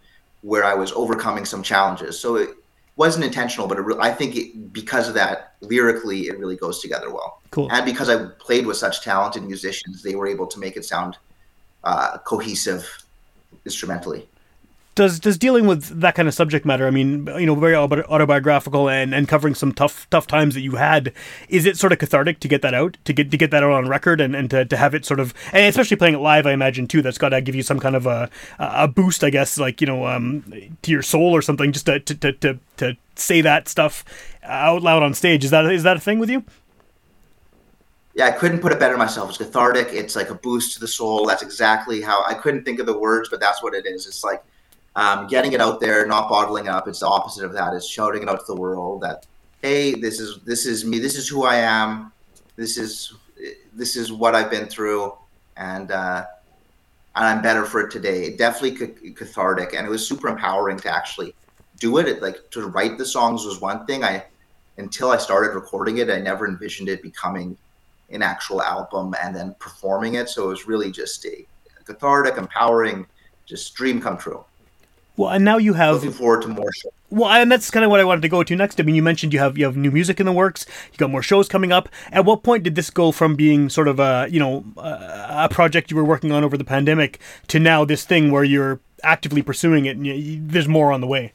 where 0.42 0.64
I 0.64 0.74
was 0.74 0.92
overcoming 0.94 1.46
some 1.46 1.64
challenges. 1.64 2.20
So 2.20 2.36
it 2.36 2.50
wasn't 2.96 3.26
intentional, 3.26 3.68
but 3.68 3.78
it 3.78 3.82
re- 3.82 3.96
I 4.00 4.12
think 4.12 4.36
it, 4.36 4.74
because 4.74 5.08
of 5.08 5.14
that, 5.16 5.54
lyrically, 5.62 6.22
it 6.22 6.38
really 6.40 6.56
goes 6.56 6.82
together 6.82 7.12
well. 7.12 7.42
Cool. 7.52 7.72
And 7.72 7.86
because 7.86 8.10
I 8.10 8.26
played 8.40 8.66
with 8.66 8.78
such 8.78 9.02
talented 9.02 9.44
musicians, 9.44 10.02
they 10.02 10.16
were 10.16 10.28
able 10.28 10.48
to 10.48 10.60
make 10.60 10.78
it 10.78 10.86
sound 10.86 11.18
uh, 11.84 12.18
cohesive 12.20 12.88
instrumentally. 13.66 14.28
Does 14.96 15.20
does 15.20 15.38
dealing 15.38 15.68
with 15.68 16.02
that 16.02 16.16
kind 16.16 16.28
of 16.28 16.34
subject 16.34 16.66
matter 16.66 16.86
i 16.86 16.92
mean 16.92 17.28
you 17.38 17.46
know 17.46 17.56
very 17.56 17.76
autobiographical 17.76 18.90
and 18.90 19.16
and 19.16 19.28
covering 19.28 19.56
some 19.56 19.72
tough 19.72 20.08
tough 20.10 20.28
times 20.28 20.54
that 20.54 20.62
you 20.62 20.76
had 20.76 21.14
is 21.48 21.66
it 21.66 21.78
sort 21.78 21.94
of 21.94 22.00
cathartic 22.00 22.40
to 22.40 22.48
get 22.48 22.62
that 22.62 22.74
out 22.74 22.98
to 23.06 23.14
get 23.14 23.32
to 23.32 23.38
get 23.38 23.52
that 23.52 23.64
out 23.64 23.72
on 23.72 23.88
record 23.88 24.20
and, 24.20 24.36
and 24.36 24.50
to, 24.50 24.66
to 24.66 24.76
have 24.76 24.94
it 24.94 25.06
sort 25.06 25.20
of 25.20 25.34
and 25.54 25.66
especially 25.66 25.98
playing 25.98 26.16
it 26.16 26.20
live 26.20 26.46
i 26.46 26.52
imagine 26.52 26.88
too 26.88 27.02
that's 27.02 27.18
got 27.18 27.30
to 27.30 27.42
give 27.42 27.56
you 27.56 27.64
some 27.64 27.80
kind 27.80 27.96
of 27.96 28.06
a 28.06 28.30
a 28.60 28.88
boost 28.88 29.24
i 29.24 29.30
guess 29.30 29.58
like 29.58 29.80
you 29.80 29.88
know 29.88 30.06
um 30.06 30.44
to 30.82 30.92
your 30.92 31.02
soul 31.02 31.34
or 31.34 31.42
something 31.42 31.72
just 31.72 31.86
to 31.86 32.00
to 32.00 32.16
to, 32.16 32.34
to, 32.34 32.60
to 32.78 32.98
say 33.16 33.42
that 33.42 33.68
stuff 33.68 34.04
out 34.44 34.82
loud 34.82 35.04
on 35.04 35.14
stage 35.14 35.46
is 35.46 35.52
that 35.52 35.66
is 35.72 35.84
that 35.84 35.98
a 35.98 36.00
thing 36.00 36.20
with 36.20 36.30
you 36.30 36.44
yeah, 38.14 38.26
I 38.26 38.32
couldn't 38.32 38.60
put 38.60 38.74
it 38.74 38.80
better 38.80 38.98
myself. 38.98 39.30
It's 39.30 39.38
cathartic. 39.38 39.88
It's 39.92 40.18
like 40.18 40.30
a 40.30 40.36
boost 40.36 40.74
to 40.74 40.82
the 40.82 40.88
soul. 40.88 41.26
That's 41.26 41.42
exactly 41.42 42.02
how 42.02 42.26
I 42.26 42.34
couldn't 42.34 42.66
think 42.66 42.80
of 42.80 42.86
the 42.86 42.98
words, 42.98 43.30
but 43.30 43.40
that's 43.40 43.64
what 43.64 43.74
it 43.74 43.86
is. 43.86 44.06
It's 44.06 44.22
like 44.22 44.44
um, 44.96 45.28
getting 45.28 45.54
it 45.54 45.62
out 45.62 45.80
there, 45.80 46.06
not 46.06 46.30
bottling 46.30 46.68
up. 46.68 46.88
It's 46.88 47.00
the 47.00 47.08
opposite 47.08 47.46
of 47.46 47.54
that. 47.54 47.74
It's 47.74 47.88
shouting 47.88 48.24
it 48.24 48.30
out 48.30 48.40
to 48.40 48.46
the 48.54 48.60
world 48.60 49.02
that, 49.02 49.26
hey, 49.62 49.94
this 49.94 50.20
is 50.20 50.40
this 50.44 50.66
is 50.66 50.86
me. 50.86 51.00
This 51.00 51.18
is 51.18 51.28
who 51.28 51.44
I 51.44 51.56
am. 51.56 52.12
This 52.56 52.78
is 52.78 53.14
this 53.74 53.96
is 53.96 54.12
what 54.12 54.36
I've 54.36 54.52
been 54.52 54.68
through, 54.68 55.14
and 55.58 55.92
uh, 55.92 56.26
and 57.16 57.26
I'm 57.26 57.42
better 57.42 57.66
for 57.66 57.82
it 57.82 57.92
today. 57.92 58.26
It 58.26 58.38
definitely 58.38 58.88
ca- 58.88 59.14
cathartic, 59.14 59.74
and 59.74 59.86
it 59.86 59.90
was 59.90 60.06
super 60.06 60.28
empowering 60.28 60.78
to 60.80 60.94
actually 60.94 61.36
do 61.80 61.98
it. 61.98 62.08
it. 62.08 62.22
Like 62.22 62.50
to 62.52 62.68
write 62.68 62.98
the 62.98 63.06
songs 63.06 63.46
was 63.46 63.62
one 63.62 63.86
thing. 63.86 64.04
I 64.04 64.26
until 64.78 65.12
I 65.12 65.18
started 65.18 65.54
recording 65.54 66.00
it, 66.00 66.10
I 66.10 66.20
never 66.20 66.48
envisioned 66.48 66.90
it 66.90 67.02
becoming 67.02 67.58
an 68.10 68.22
actual 68.22 68.62
album 68.62 69.16
and 69.22 69.36
then 69.36 69.56
performing 69.60 70.16
it. 70.16 70.28
So 70.28 70.46
it 70.46 70.48
was 70.48 70.68
really 70.68 70.92
just 70.92 71.26
a 71.26 71.46
cathartic, 71.86 72.38
empowering, 72.38 73.06
just 73.46 73.74
dream 73.74 74.02
come 74.02 74.18
true. 74.18 74.44
Well 75.22 75.32
and 75.32 75.46
now 75.46 75.58
you 75.58 75.74
have 75.74 75.96
Looking 75.96 76.12
forward 76.12 76.42
to 76.44 76.48
more 76.50 76.72
shows. 76.74 76.92
Well, 77.10 77.30
and 77.30 77.52
that's 77.52 77.70
kind 77.70 77.84
of 77.84 77.92
what 77.92 78.00
I 78.00 78.06
wanted 78.06 78.22
to 78.22 78.30
go 78.30 78.42
to 78.42 78.56
next. 78.56 78.80
I 78.80 78.84
mean, 78.84 78.96
you 78.96 79.04
mentioned 79.04 79.34
you 79.34 79.40
have 79.40 79.58
you 79.58 79.66
have 79.66 79.76
new 79.76 79.92
music 79.92 80.20
in 80.20 80.26
the 80.26 80.32
works. 80.32 80.66
You 80.92 80.98
got 80.98 81.10
more 81.10 81.22
shows 81.22 81.50
coming 81.50 81.72
up. 81.72 81.90
At 82.12 82.24
what 82.24 82.42
point 82.42 82.64
did 82.64 82.76
this 82.76 82.90
go 82.90 83.12
from 83.12 83.36
being 83.36 83.70
sort 83.70 83.88
of 83.88 84.00
a 84.00 84.28
you 84.30 84.40
know 84.40 84.64
a 84.78 85.50
project 85.50 85.92
you 85.92 85.98
were 85.98 86.06
working 86.06 86.32
on 86.32 86.44
over 86.44 86.58
the 86.58 86.64
pandemic 86.64 87.20
to 87.48 87.60
now 87.60 87.84
this 87.84 88.06
thing 88.06 88.32
where 88.32 88.46
you're 88.46 88.80
actively 89.04 89.42
pursuing 89.42 89.86
it 89.86 89.98
and 89.98 90.08
you, 90.08 90.42
there's 90.42 90.68
more 90.68 90.92
on 90.92 91.02
the 91.02 91.08
way? 91.08 91.34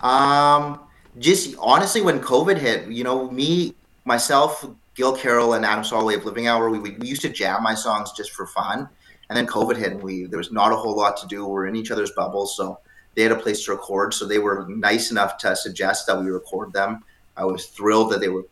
Um, 0.00 0.80
just 1.18 1.54
honestly, 1.58 2.00
when 2.00 2.20
COVID 2.20 2.56
hit, 2.56 2.88
you 2.88 3.04
know, 3.04 3.30
me, 3.30 3.74
myself, 4.04 4.64
Gil 4.94 5.16
Carroll, 5.16 5.54
and 5.54 5.64
Adam 5.64 5.84
Solway 5.84 6.14
of 6.14 6.24
Living 6.24 6.46
Hour, 6.46 6.70
we, 6.70 6.78
we 6.78 7.06
used 7.06 7.22
to 7.22 7.28
jam 7.28 7.62
my 7.62 7.74
songs 7.74 8.12
just 8.12 8.30
for 8.32 8.46
fun. 8.46 8.88
And 9.28 9.36
then 9.36 9.46
COVID 9.46 9.76
hit, 9.76 9.92
and 9.92 10.02
we 10.02 10.24
there 10.24 10.38
was 10.38 10.52
not 10.52 10.72
a 10.72 10.76
whole 10.76 10.96
lot 10.96 11.16
to 11.18 11.26
do. 11.26 11.46
We 11.46 11.60
are 11.60 11.66
in 11.66 11.76
each 11.76 11.90
other's 11.90 12.12
bubbles, 12.12 12.56
so 12.56 12.78
they 13.14 13.22
had 13.22 13.32
a 13.32 13.36
place 13.36 13.64
to 13.64 13.72
record. 13.72 14.14
So 14.14 14.26
they 14.26 14.38
were 14.38 14.66
nice 14.68 15.10
enough 15.10 15.36
to 15.38 15.54
suggest 15.54 16.06
that 16.06 16.18
we 16.18 16.30
record 16.30 16.72
them. 16.72 17.04
I 17.36 17.44
was 17.44 17.66
thrilled 17.66 18.10
that 18.12 18.20
they 18.20 18.28
were 18.28 18.46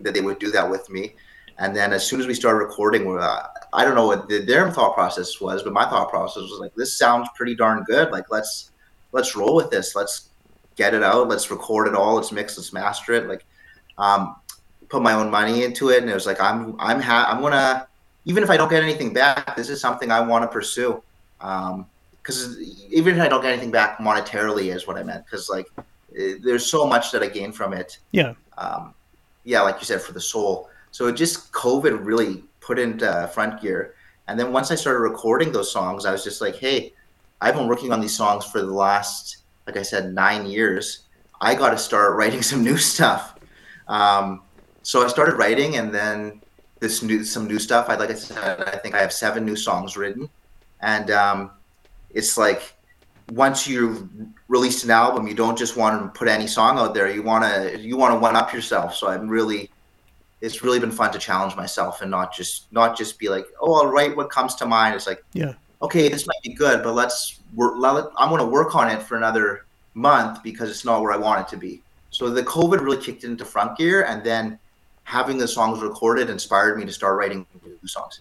that 0.00 0.14
they 0.14 0.20
would 0.20 0.38
do 0.38 0.50
that 0.52 0.70
with 0.70 0.88
me. 0.90 1.14
And 1.58 1.74
then 1.74 1.92
as 1.92 2.06
soon 2.06 2.20
as 2.20 2.26
we 2.26 2.34
started 2.34 2.58
recording, 2.58 3.16
uh, 3.16 3.46
I 3.72 3.84
don't 3.84 3.94
know 3.94 4.06
what 4.06 4.28
the, 4.28 4.44
their 4.44 4.70
thought 4.70 4.94
process 4.94 5.40
was, 5.40 5.62
but 5.62 5.72
my 5.72 5.84
thought 5.84 6.10
process 6.10 6.42
was 6.42 6.58
like, 6.60 6.74
this 6.74 6.98
sounds 6.98 7.28
pretty 7.36 7.54
darn 7.54 7.84
good. 7.84 8.10
Like 8.10 8.30
let's 8.30 8.70
let's 9.12 9.36
roll 9.36 9.54
with 9.54 9.70
this. 9.70 9.94
Let's 9.94 10.30
get 10.76 10.94
it 10.94 11.02
out. 11.02 11.28
Let's 11.28 11.50
record 11.50 11.88
it 11.88 11.94
all. 11.94 12.14
Let's 12.16 12.32
mix. 12.32 12.56
Let's 12.56 12.72
master 12.72 13.12
it. 13.14 13.28
Like, 13.28 13.44
um, 13.98 14.36
put 14.88 15.02
my 15.02 15.12
own 15.12 15.30
money 15.30 15.64
into 15.64 15.90
it, 15.90 16.02
and 16.02 16.10
it 16.10 16.14
was 16.14 16.26
like 16.26 16.40
I'm 16.40 16.74
I'm 16.78 17.00
ha- 17.00 17.28
I'm 17.30 17.40
gonna 17.40 17.86
even 18.24 18.42
if 18.42 18.50
I 18.50 18.56
don't 18.56 18.70
get 18.70 18.82
anything 18.82 19.12
back, 19.12 19.56
this 19.56 19.68
is 19.68 19.80
something 19.80 20.10
I 20.10 20.20
want 20.20 20.42
to 20.42 20.48
pursue. 20.48 21.02
Because 21.38 22.46
um, 22.46 22.56
even 22.90 23.16
if 23.16 23.20
I 23.20 23.28
don't 23.28 23.42
get 23.42 23.52
anything 23.52 23.70
back 23.70 23.98
monetarily, 23.98 24.74
is 24.74 24.86
what 24.86 24.96
I 24.96 25.02
meant. 25.02 25.24
Because 25.24 25.48
like 25.48 25.66
eh, 26.18 26.34
there's 26.42 26.66
so 26.66 26.86
much 26.86 27.12
that 27.12 27.22
I 27.22 27.28
gain 27.28 27.52
from 27.52 27.72
it. 27.72 27.98
Yeah. 28.12 28.34
Um, 28.56 28.94
yeah, 29.44 29.60
like 29.60 29.78
you 29.78 29.84
said, 29.84 30.00
for 30.00 30.12
the 30.12 30.20
soul. 30.20 30.70
So 30.90 31.06
it 31.08 31.16
just 31.16 31.52
COVID 31.52 32.04
really 32.04 32.44
put 32.60 32.78
into 32.78 33.30
front 33.34 33.60
gear. 33.60 33.94
And 34.26 34.38
then 34.40 34.52
once 34.52 34.70
I 34.70 34.74
started 34.74 35.00
recording 35.00 35.52
those 35.52 35.70
songs, 35.70 36.06
I 36.06 36.12
was 36.12 36.24
just 36.24 36.40
like, 36.40 36.56
hey, 36.56 36.94
I've 37.40 37.54
been 37.54 37.68
working 37.68 37.92
on 37.92 38.00
these 38.00 38.16
songs 38.16 38.46
for 38.46 38.60
the 38.60 38.72
last, 38.72 39.38
like 39.66 39.76
I 39.76 39.82
said, 39.82 40.14
nine 40.14 40.46
years. 40.46 41.00
I 41.40 41.54
got 41.54 41.70
to 41.70 41.78
start 41.78 42.16
writing 42.16 42.40
some 42.50 42.64
new 42.64 42.78
stuff. 42.78 43.38
Um, 43.86 44.42
so 44.82 45.04
I 45.04 45.08
started 45.08 45.36
writing, 45.36 45.76
and 45.76 45.92
then 45.92 46.40
this 46.84 47.02
new 47.02 47.24
some 47.24 47.46
new 47.48 47.58
stuff. 47.58 47.88
I 47.88 47.96
like 47.96 48.10
I 48.10 48.14
said, 48.14 48.60
I 48.60 48.76
think 48.76 48.94
I 48.94 49.00
have 49.00 49.12
seven 49.12 49.44
new 49.44 49.56
songs 49.56 49.96
written, 49.96 50.28
and 50.80 51.10
um, 51.10 51.50
it's 52.10 52.36
like 52.36 52.74
once 53.32 53.66
you've 53.66 54.06
released 54.48 54.84
an 54.84 54.90
album, 54.90 55.26
you 55.26 55.34
don't 55.34 55.56
just 55.56 55.76
want 55.76 56.00
to 56.00 56.18
put 56.18 56.28
any 56.28 56.46
song 56.46 56.78
out 56.78 56.92
there. 56.94 57.10
You 57.10 57.22
want 57.22 57.44
to 57.44 57.80
you 57.80 57.96
want 57.96 58.14
to 58.14 58.18
one 58.18 58.36
up 58.36 58.52
yourself. 58.52 58.94
So 58.94 59.08
I'm 59.08 59.28
really 59.28 59.70
it's 60.40 60.62
really 60.62 60.78
been 60.78 60.90
fun 60.90 61.10
to 61.12 61.18
challenge 61.18 61.56
myself 61.56 62.02
and 62.02 62.10
not 62.10 62.34
just 62.34 62.70
not 62.70 62.96
just 62.96 63.18
be 63.18 63.28
like, 63.28 63.46
oh, 63.60 63.74
I'll 63.74 63.90
write 63.90 64.14
what 64.14 64.30
comes 64.30 64.54
to 64.56 64.66
mind. 64.66 64.94
It's 64.94 65.06
like, 65.06 65.24
yeah, 65.32 65.54
okay, 65.80 66.08
this 66.10 66.26
might 66.26 66.42
be 66.42 66.52
good, 66.52 66.82
but 66.82 66.92
let's 66.92 67.40
work. 67.54 67.74
Let, 67.78 68.04
I'm 68.18 68.28
going 68.28 68.40
to 68.40 68.46
work 68.46 68.74
on 68.74 68.90
it 68.90 69.02
for 69.02 69.16
another 69.16 69.64
month 69.94 70.42
because 70.42 70.68
it's 70.68 70.84
not 70.84 71.00
where 71.00 71.12
I 71.12 71.16
want 71.16 71.40
it 71.40 71.48
to 71.48 71.56
be. 71.56 71.82
So 72.10 72.28
the 72.28 72.42
COVID 72.42 72.80
really 72.80 73.02
kicked 73.02 73.24
into 73.24 73.44
front 73.44 73.78
gear, 73.78 74.04
and 74.04 74.22
then 74.22 74.58
having 75.04 75.38
the 75.38 75.46
songs 75.46 75.80
recorded 75.80 76.28
inspired 76.28 76.78
me 76.78 76.84
to 76.84 76.92
start 76.92 77.16
writing 77.16 77.46
new 77.64 77.88
songs. 77.88 78.20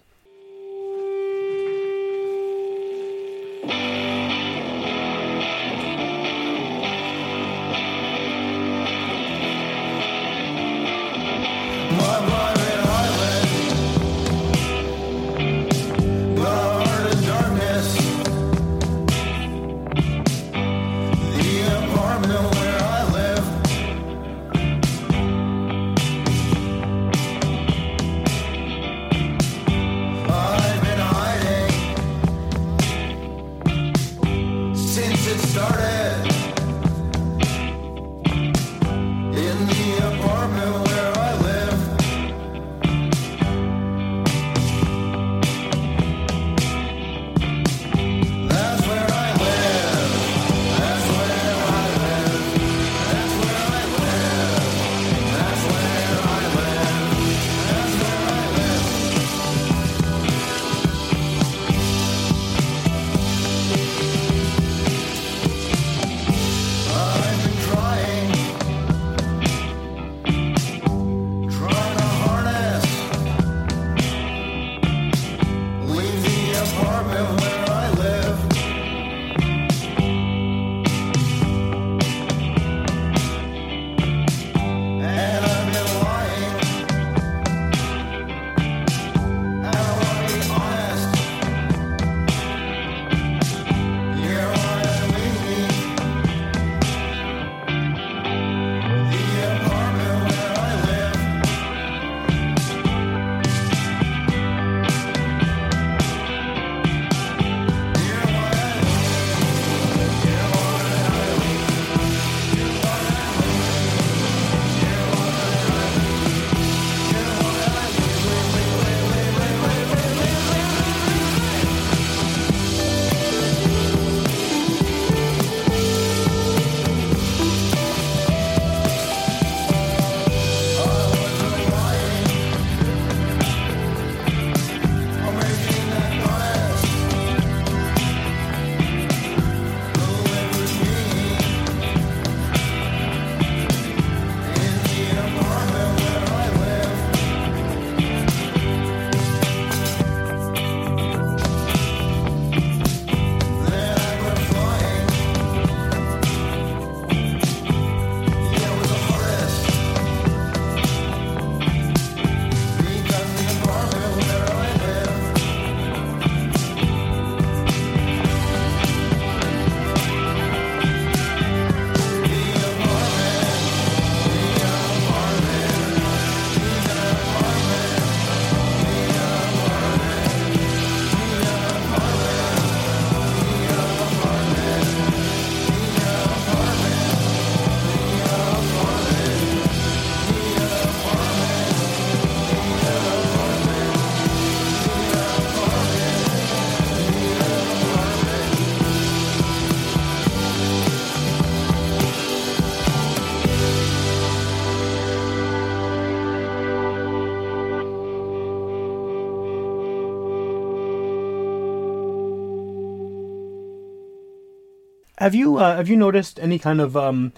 Have 215.24 215.34
you 215.34 215.56
uh, 215.56 215.78
have 215.78 215.88
you 215.88 215.96
noticed 215.96 216.38
any 216.38 216.60
kind 216.60 216.82
of 216.82 216.98
um, 216.98 217.32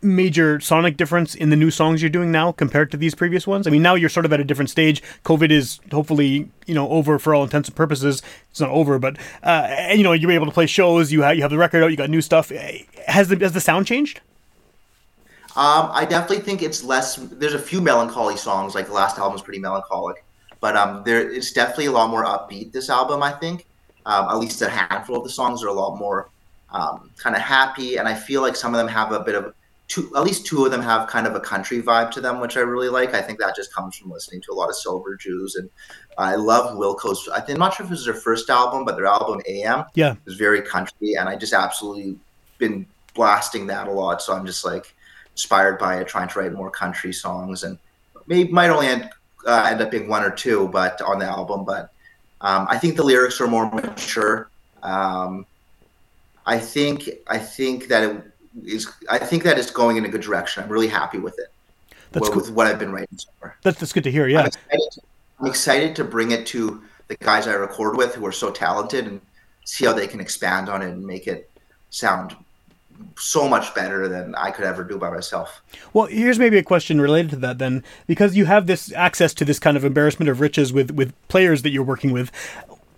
major 0.00 0.60
sonic 0.60 0.96
difference 0.96 1.34
in 1.34 1.50
the 1.50 1.56
new 1.56 1.68
songs 1.68 2.00
you're 2.00 2.08
doing 2.08 2.30
now 2.30 2.52
compared 2.52 2.92
to 2.92 2.96
these 2.96 3.16
previous 3.16 3.44
ones? 3.44 3.66
I 3.66 3.70
mean, 3.70 3.82
now 3.82 3.96
you're 3.96 4.08
sort 4.08 4.24
of 4.24 4.32
at 4.32 4.38
a 4.38 4.44
different 4.44 4.70
stage. 4.70 5.02
COVID 5.24 5.50
is 5.50 5.80
hopefully 5.90 6.48
you 6.66 6.74
know 6.76 6.88
over 6.90 7.18
for 7.18 7.34
all 7.34 7.42
intents 7.42 7.68
and 7.68 7.74
purposes. 7.74 8.22
It's 8.52 8.60
not 8.60 8.70
over, 8.70 9.00
but 9.00 9.18
uh, 9.42 9.66
and, 9.68 9.98
you 9.98 10.04
know 10.04 10.12
you're 10.12 10.30
able 10.30 10.46
to 10.46 10.52
play 10.52 10.66
shows. 10.66 11.10
You 11.10 11.22
have 11.22 11.34
you 11.34 11.42
have 11.42 11.50
the 11.50 11.58
record 11.58 11.82
out. 11.82 11.90
You 11.90 11.96
got 11.96 12.08
new 12.08 12.20
stuff. 12.20 12.50
Has 13.08 13.26
the 13.26 13.36
has 13.38 13.52
the 13.52 13.60
sound 13.60 13.88
changed? 13.88 14.20
Um, 15.56 15.90
I 15.90 16.06
definitely 16.08 16.44
think 16.44 16.62
it's 16.62 16.84
less. 16.84 17.16
There's 17.16 17.54
a 17.54 17.58
few 17.58 17.80
melancholy 17.80 18.36
songs, 18.36 18.76
like 18.76 18.86
the 18.86 18.92
last 18.92 19.18
album 19.18 19.34
is 19.34 19.42
pretty 19.42 19.58
melancholic, 19.58 20.24
but 20.60 20.76
um, 20.76 21.02
there 21.04 21.28
it's 21.28 21.52
definitely 21.52 21.86
a 21.86 21.92
lot 21.92 22.10
more 22.10 22.24
upbeat. 22.24 22.70
This 22.70 22.88
album, 22.88 23.24
I 23.24 23.32
think, 23.32 23.66
um, 24.06 24.28
at 24.28 24.36
least 24.36 24.62
a 24.62 24.68
handful 24.68 25.16
of 25.16 25.24
the 25.24 25.30
songs 25.30 25.64
are 25.64 25.68
a 25.68 25.72
lot 25.72 25.98
more 25.98 26.30
um, 26.74 27.10
kind 27.16 27.36
of 27.36 27.42
happy, 27.42 27.96
and 27.96 28.06
I 28.08 28.14
feel 28.14 28.42
like 28.42 28.56
some 28.56 28.74
of 28.74 28.78
them 28.78 28.88
have 28.88 29.12
a 29.12 29.20
bit 29.20 29.36
of 29.36 29.54
two. 29.86 30.10
At 30.16 30.24
least 30.24 30.44
two 30.44 30.64
of 30.64 30.72
them 30.72 30.82
have 30.82 31.08
kind 31.08 31.26
of 31.26 31.34
a 31.36 31.40
country 31.40 31.80
vibe 31.80 32.10
to 32.12 32.20
them, 32.20 32.40
which 32.40 32.56
I 32.56 32.60
really 32.60 32.88
like. 32.88 33.14
I 33.14 33.22
think 33.22 33.38
that 33.38 33.54
just 33.54 33.72
comes 33.72 33.96
from 33.96 34.10
listening 34.10 34.42
to 34.42 34.52
a 34.52 34.54
lot 34.54 34.68
of 34.68 34.74
Silver 34.74 35.14
Jews, 35.14 35.54
and 35.54 35.70
I 36.18 36.34
love 36.34 36.76
Wilco's. 36.76 37.28
I 37.32 37.40
think, 37.40 37.56
I'm 37.56 37.60
not 37.60 37.74
sure 37.74 37.84
if 37.86 37.90
it 37.90 37.94
was 37.94 38.04
their 38.04 38.14
first 38.14 38.50
album, 38.50 38.84
but 38.84 38.96
their 38.96 39.06
album 39.06 39.40
AM, 39.46 39.84
Yeah. 39.94 40.16
is 40.26 40.34
very 40.34 40.62
country, 40.62 41.14
and 41.14 41.28
I 41.28 41.36
just 41.36 41.52
absolutely 41.52 42.18
been 42.58 42.86
blasting 43.14 43.68
that 43.68 43.86
a 43.86 43.92
lot. 43.92 44.20
So 44.20 44.34
I'm 44.34 44.44
just 44.44 44.64
like 44.64 44.92
inspired 45.32 45.78
by 45.78 46.00
it, 46.00 46.08
trying 46.08 46.28
to 46.28 46.38
write 46.40 46.52
more 46.52 46.70
country 46.70 47.12
songs, 47.12 47.62
and 47.62 47.78
maybe 48.26 48.50
might 48.50 48.70
only 48.70 48.88
end, 48.88 49.10
uh, 49.46 49.68
end 49.70 49.80
up 49.80 49.92
being 49.92 50.08
one 50.08 50.24
or 50.24 50.30
two, 50.30 50.66
but 50.68 51.00
on 51.02 51.20
the 51.20 51.26
album. 51.26 51.64
But 51.64 51.92
um, 52.40 52.66
I 52.68 52.78
think 52.78 52.96
the 52.96 53.04
lyrics 53.04 53.40
are 53.40 53.46
more 53.46 53.70
mature. 53.70 54.50
Um, 54.82 55.46
I 56.46 56.58
think 56.58 57.08
I 57.26 57.38
think 57.38 57.88
that 57.88 58.02
it 58.02 58.22
is. 58.64 58.90
I 59.10 59.18
think 59.18 59.42
that 59.44 59.58
it's 59.58 59.70
going 59.70 59.96
in 59.96 60.04
a 60.04 60.08
good 60.08 60.20
direction. 60.20 60.62
I'm 60.62 60.68
really 60.68 60.88
happy 60.88 61.18
with 61.18 61.38
it. 61.38 61.46
That's 62.12 62.30
with, 62.30 62.46
cool. 62.46 62.54
what 62.54 62.66
I've 62.66 62.78
been 62.78 62.92
writing 62.92 63.16
so 63.16 63.30
far. 63.40 63.56
That's 63.62 63.78
that's 63.78 63.92
good 63.92 64.04
to 64.04 64.10
hear. 64.10 64.28
Yeah. 64.28 64.40
I'm 64.40 64.46
excited, 64.46 64.90
to, 64.92 65.00
I'm 65.40 65.46
excited 65.46 65.96
to 65.96 66.04
bring 66.04 66.30
it 66.30 66.46
to 66.48 66.82
the 67.08 67.16
guys 67.16 67.46
I 67.46 67.54
record 67.54 67.96
with 67.96 68.14
who 68.14 68.24
are 68.26 68.32
so 68.32 68.50
talented 68.50 69.06
and 69.06 69.20
see 69.64 69.84
how 69.84 69.92
they 69.92 70.06
can 70.06 70.20
expand 70.20 70.68
on 70.68 70.82
it 70.82 70.90
and 70.90 71.04
make 71.04 71.26
it 71.26 71.50
sound 71.90 72.36
so 73.18 73.48
much 73.48 73.74
better 73.74 74.06
than 74.06 74.34
I 74.36 74.50
could 74.50 74.64
ever 74.64 74.84
do 74.84 74.98
by 74.98 75.10
myself. 75.10 75.62
Well, 75.92 76.06
here's 76.06 76.38
maybe 76.38 76.58
a 76.58 76.62
question 76.62 77.00
related 77.00 77.30
to 77.30 77.36
that 77.36 77.58
then, 77.58 77.82
because 78.06 78.36
you 78.36 78.44
have 78.44 78.66
this 78.66 78.92
access 78.92 79.34
to 79.34 79.44
this 79.44 79.58
kind 79.58 79.76
of 79.76 79.84
embarrassment 79.84 80.28
of 80.28 80.40
riches 80.40 80.72
with 80.72 80.92
with 80.92 81.12
players 81.28 81.62
that 81.62 81.70
you're 81.70 81.82
working 81.82 82.12
with. 82.12 82.30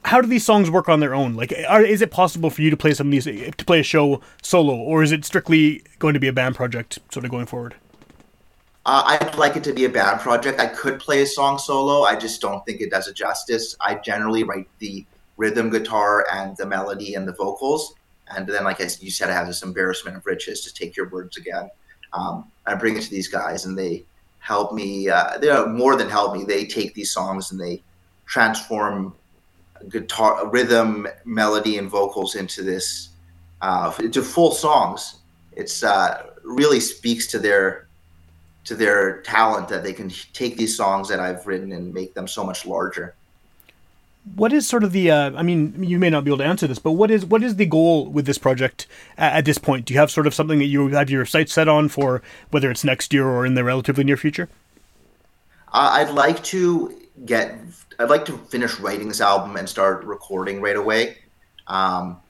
How 0.07 0.21
do 0.21 0.29
these 0.29 0.47
songs 0.47 0.71
work 0.71 0.89
on 0.89 1.01
their 1.01 1.17
own? 1.17 1.35
Like, 1.35 1.53
are, 1.69 1.83
is 1.83 2.01
it 2.01 2.13
possible 2.13 2.49
for 2.49 2.63
you 2.63 2.71
to 2.71 2.77
play 2.77 2.95
some 2.95 3.09
of 3.09 3.11
these 3.11 3.25
to 3.25 3.65
play 3.65 3.81
a 3.81 3.83
show 3.83 4.21
solo, 4.41 4.77
or 4.77 5.03
is 5.03 5.11
it 5.11 5.25
strictly 5.25 5.83
going 5.99 6.15
to 6.15 6.21
be 6.21 6.29
a 6.29 6.33
band 6.33 6.55
project, 6.55 7.01
sort 7.11 7.25
of 7.25 7.31
going 7.33 7.47
forward? 7.47 7.75
Uh, 8.87 9.19
I'd 9.21 9.35
like 9.35 9.57
it 9.57 9.65
to 9.65 9.73
be 9.73 9.85
a 9.85 9.89
band 9.89 10.21
project. 10.21 10.61
I 10.61 10.67
could 10.67 11.01
play 11.01 11.23
a 11.23 11.27
song 11.27 11.59
solo. 11.59 12.03
I 12.03 12.15
just 12.15 12.41
don't 12.41 12.65
think 12.65 12.81
it 12.81 12.89
does 12.89 13.09
it 13.09 13.17
justice. 13.17 13.75
I 13.81 13.97
generally 13.97 14.45
write 14.45 14.69
the 14.79 15.05
rhythm 15.39 15.71
guitar 15.71 16.25
and 16.33 16.57
the 16.57 16.67
melody 16.67 17.15
and 17.15 17.27
the 17.27 17.33
vocals. 17.33 17.97
And 18.29 18.47
then, 18.47 18.63
like 18.63 18.81
I, 18.81 18.89
you 19.01 19.11
said, 19.11 19.29
I 19.29 19.33
have 19.33 19.49
this 19.49 19.65
embarrassment 19.65 20.17
of 20.17 20.25
riches 20.25 20.61
to 20.63 20.73
take 20.73 20.97
your 20.97 21.09
words 21.09 21.37
again. 21.37 21.69
Um, 22.13 22.53
I 22.65 22.77
bring 22.77 22.97
it 22.97 23.03
to 23.03 23.11
these 23.11 23.27
guys 23.27 23.65
and 23.65 23.77
they 23.77 24.05
help 24.39 24.73
me. 24.73 25.09
Uh, 25.09 25.37
they're 25.39 25.67
more 25.67 25.97
than 25.97 26.09
help 26.09 26.37
me. 26.37 26.45
They 26.45 26.65
take 26.65 26.95
these 26.95 27.11
songs 27.11 27.51
and 27.51 27.61
they 27.61 27.83
transform 28.27 29.13
guitar, 29.89 30.49
rhythm, 30.49 31.07
melody, 31.25 31.79
and 31.79 31.91
vocals 31.91 32.35
into 32.35 32.63
this, 32.63 33.11
uh, 33.63 33.93
into 33.99 34.23
full 34.23 34.53
songs. 34.53 35.17
It's 35.53 35.83
uh, 35.83 36.27
really 36.45 36.81
speaks 36.81 37.27
to 37.29 37.39
their 37.39 37.87
to 38.65 38.75
their 38.75 39.23
talent 39.23 39.69
that 39.69 39.85
they 39.85 39.93
can 39.93 40.11
take 40.33 40.57
these 40.57 40.77
songs 40.77 41.09
that 41.09 41.21
I've 41.21 41.47
written 41.47 41.71
and 41.73 41.95
make 41.95 42.15
them 42.15 42.27
so 42.27 42.45
much 42.45 42.67
larger. 42.67 43.15
What 44.35 44.53
is 44.53 44.67
sort 44.67 44.83
of 44.83 44.91
the? 44.91 45.11
Uh, 45.11 45.31
I 45.37 45.43
mean, 45.43 45.85
you 45.85 46.01
may 46.01 46.11
not 46.11 46.25
be 46.25 46.31
able 46.31 46.39
to 46.39 46.45
answer 46.45 46.67
this, 46.67 46.81
but 46.81 46.93
what 46.93 47.13
is 47.13 47.25
what 47.25 47.45
is 47.45 47.57
the 47.57 47.67
goal 47.67 48.07
with 48.07 48.27
this 48.27 48.39
project 48.39 48.89
at, 49.17 49.35
at 49.35 49.45
this 49.45 49.57
point? 49.57 49.87
Do 49.87 49.95
you 49.95 50.01
have 50.01 50.11
sort 50.11 50.27
of 50.27 50.35
something 50.35 50.59
that 50.59 50.65
you 50.65 50.89
have 50.89 51.09
your 51.09 51.25
sights 51.25 51.53
set 51.53 51.69
on 51.69 51.89
for, 51.89 52.23
whether 52.51 52.69
it's 52.69 52.83
next 52.83 53.13
year 53.13 53.29
or 53.29 53.47
in 53.47 53.55
the 53.55 53.63
relatively 53.63 54.03
near 54.03 54.17
future? 54.17 54.49
Uh, 55.73 55.91
I'd 55.93 56.11
like 56.11 56.43
to 56.45 56.93
get. 57.25 57.59
I'd 57.99 58.11
like 58.11 58.25
to 58.27 58.37
finish 58.37 58.79
writing 58.79 59.09
this 59.09 59.21
album 59.21 59.57
and 59.57 59.69
start 59.69 60.05
recording 60.05 60.61
right 60.61 60.77
away. 60.77 61.19
Um, 61.67 62.21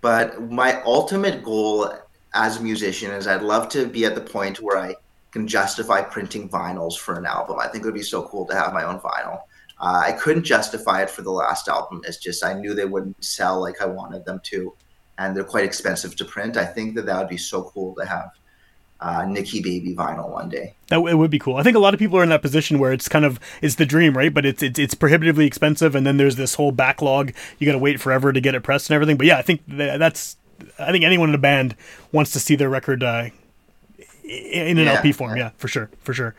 but 0.00 0.50
my 0.50 0.82
ultimate 0.82 1.42
goal 1.42 1.90
as 2.34 2.58
a 2.58 2.62
musician 2.62 3.10
is 3.10 3.26
I'd 3.26 3.42
love 3.42 3.68
to 3.70 3.86
be 3.86 4.04
at 4.04 4.14
the 4.14 4.20
point 4.20 4.60
where 4.60 4.76
I 4.76 4.94
can 5.30 5.48
justify 5.48 6.02
printing 6.02 6.48
vinyls 6.48 6.96
for 6.96 7.18
an 7.18 7.26
album. 7.26 7.58
I 7.58 7.68
think 7.68 7.84
it 7.84 7.86
would 7.86 7.94
be 7.94 8.02
so 8.02 8.22
cool 8.22 8.46
to 8.46 8.54
have 8.54 8.72
my 8.72 8.84
own 8.84 9.00
vinyl. 9.00 9.40
Uh, 9.80 10.02
I 10.04 10.12
couldn't 10.12 10.44
justify 10.44 11.02
it 11.02 11.10
for 11.10 11.22
the 11.22 11.30
last 11.30 11.68
album. 11.68 12.02
It's 12.06 12.18
just 12.18 12.44
I 12.44 12.54
knew 12.54 12.74
they 12.74 12.84
wouldn't 12.84 13.22
sell 13.24 13.60
like 13.60 13.82
I 13.82 13.86
wanted 13.86 14.24
them 14.24 14.40
to, 14.44 14.74
and 15.18 15.36
they're 15.36 15.44
quite 15.44 15.64
expensive 15.64 16.14
to 16.16 16.24
print. 16.24 16.56
I 16.56 16.64
think 16.64 16.94
that 16.94 17.06
that 17.06 17.18
would 17.18 17.28
be 17.28 17.36
so 17.36 17.64
cool 17.64 17.94
to 17.96 18.06
have 18.06 18.30
uh, 19.04 19.20
Nickybaby 19.26 19.94
vinyl 19.94 20.30
one 20.30 20.48
day. 20.48 20.72
That 20.88 21.00
it 21.00 21.18
would 21.18 21.30
be 21.30 21.38
cool. 21.38 21.56
I 21.56 21.62
think 21.62 21.76
a 21.76 21.78
lot 21.78 21.92
of 21.92 22.00
people 22.00 22.18
are 22.18 22.22
in 22.22 22.30
that 22.30 22.40
position 22.40 22.78
where 22.78 22.90
it's 22.92 23.06
kind 23.08 23.24
of 23.26 23.38
it's 23.60 23.74
the 23.74 23.84
dream, 23.84 24.16
right? 24.16 24.32
But 24.32 24.46
it's 24.46 24.62
it's, 24.62 24.78
it's 24.78 24.94
prohibitively 24.94 25.46
expensive, 25.46 25.94
and 25.94 26.06
then 26.06 26.16
there's 26.16 26.36
this 26.36 26.54
whole 26.54 26.72
backlog. 26.72 27.32
You 27.58 27.66
got 27.66 27.72
to 27.72 27.78
wait 27.78 28.00
forever 28.00 28.32
to 28.32 28.40
get 28.40 28.54
it 28.54 28.62
pressed 28.62 28.88
and 28.88 28.94
everything. 28.94 29.16
But 29.18 29.26
yeah, 29.26 29.36
I 29.36 29.42
think 29.42 29.60
that, 29.68 29.98
that's 29.98 30.36
I 30.78 30.90
think 30.90 31.04
anyone 31.04 31.28
in 31.28 31.34
a 31.34 31.38
band 31.38 31.76
wants 32.12 32.30
to 32.32 32.40
see 32.40 32.56
their 32.56 32.70
record 32.70 33.02
uh, 33.02 33.28
in 34.24 34.78
an 34.78 34.84
Yeah. 34.86 34.94
LP 34.94 35.12
form. 35.12 35.36
Yeah, 35.36 35.50
for 35.58 35.68
sure, 35.68 35.90
for 36.02 36.14
sure. 36.14 36.34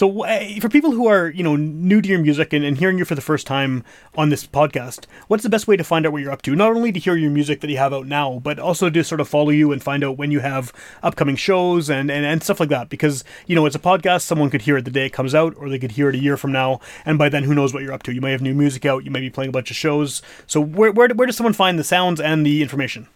So, 0.00 0.24
uh, 0.24 0.58
for 0.62 0.70
people 0.70 0.92
who 0.92 1.08
are 1.08 1.28
you 1.28 1.42
know 1.42 1.56
new 1.56 2.00
to 2.00 2.08
your 2.08 2.20
music 2.20 2.54
and, 2.54 2.64
and 2.64 2.78
hearing 2.78 2.96
you 2.96 3.04
for 3.04 3.14
the 3.14 3.20
first 3.20 3.46
time 3.46 3.84
on 4.14 4.30
this 4.30 4.46
podcast, 4.46 5.04
what's 5.28 5.42
the 5.42 5.50
best 5.50 5.68
way 5.68 5.76
to 5.76 5.84
find 5.84 6.06
out 6.06 6.12
what 6.12 6.22
you're 6.22 6.32
up 6.32 6.40
to? 6.40 6.56
Not 6.56 6.74
only 6.74 6.90
to 6.90 6.98
hear 6.98 7.16
your 7.16 7.30
music 7.30 7.60
that 7.60 7.68
you 7.68 7.76
have 7.76 7.92
out 7.92 8.06
now, 8.06 8.38
but 8.42 8.58
also 8.58 8.88
to 8.88 9.04
sort 9.04 9.20
of 9.20 9.28
follow 9.28 9.50
you 9.50 9.72
and 9.72 9.82
find 9.82 10.02
out 10.02 10.16
when 10.16 10.30
you 10.30 10.40
have 10.40 10.72
upcoming 11.02 11.36
shows 11.36 11.90
and, 11.90 12.10
and, 12.10 12.24
and 12.24 12.42
stuff 12.42 12.60
like 12.60 12.70
that. 12.70 12.88
Because 12.88 13.24
you 13.46 13.54
know 13.54 13.66
it's 13.66 13.76
a 13.76 13.78
podcast, 13.78 14.22
someone 14.22 14.48
could 14.48 14.62
hear 14.62 14.78
it 14.78 14.86
the 14.86 14.90
day 14.90 15.04
it 15.04 15.12
comes 15.12 15.34
out, 15.34 15.54
or 15.58 15.68
they 15.68 15.78
could 15.78 15.92
hear 15.92 16.08
it 16.08 16.14
a 16.14 16.18
year 16.18 16.38
from 16.38 16.50
now, 16.50 16.80
and 17.04 17.18
by 17.18 17.28
then 17.28 17.42
who 17.42 17.54
knows 17.54 17.74
what 17.74 17.82
you're 17.82 17.92
up 17.92 18.02
to? 18.04 18.14
You 18.14 18.22
may 18.22 18.32
have 18.32 18.40
new 18.40 18.54
music 18.54 18.86
out, 18.86 19.04
you 19.04 19.10
may 19.10 19.20
be 19.20 19.28
playing 19.28 19.50
a 19.50 19.52
bunch 19.52 19.70
of 19.70 19.76
shows. 19.76 20.22
So 20.46 20.62
where 20.62 20.92
where, 20.92 21.08
where 21.10 21.26
does 21.26 21.36
someone 21.36 21.52
find 21.52 21.78
the 21.78 21.84
sounds 21.84 22.22
and 22.22 22.46
the 22.46 22.62
information? 22.62 23.06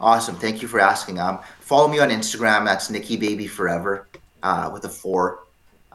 Awesome. 0.00 0.36
Thank 0.36 0.62
you 0.62 0.68
for 0.68 0.78
asking. 0.78 1.18
Um, 1.18 1.40
follow 1.58 1.88
me 1.88 1.98
on 1.98 2.10
Instagram. 2.10 2.64
That's 2.64 2.92
Nickybaby 2.92 3.50
Forever 3.50 4.06
uh, 4.44 4.70
with 4.72 4.84
a 4.84 4.88
four. 4.88 5.40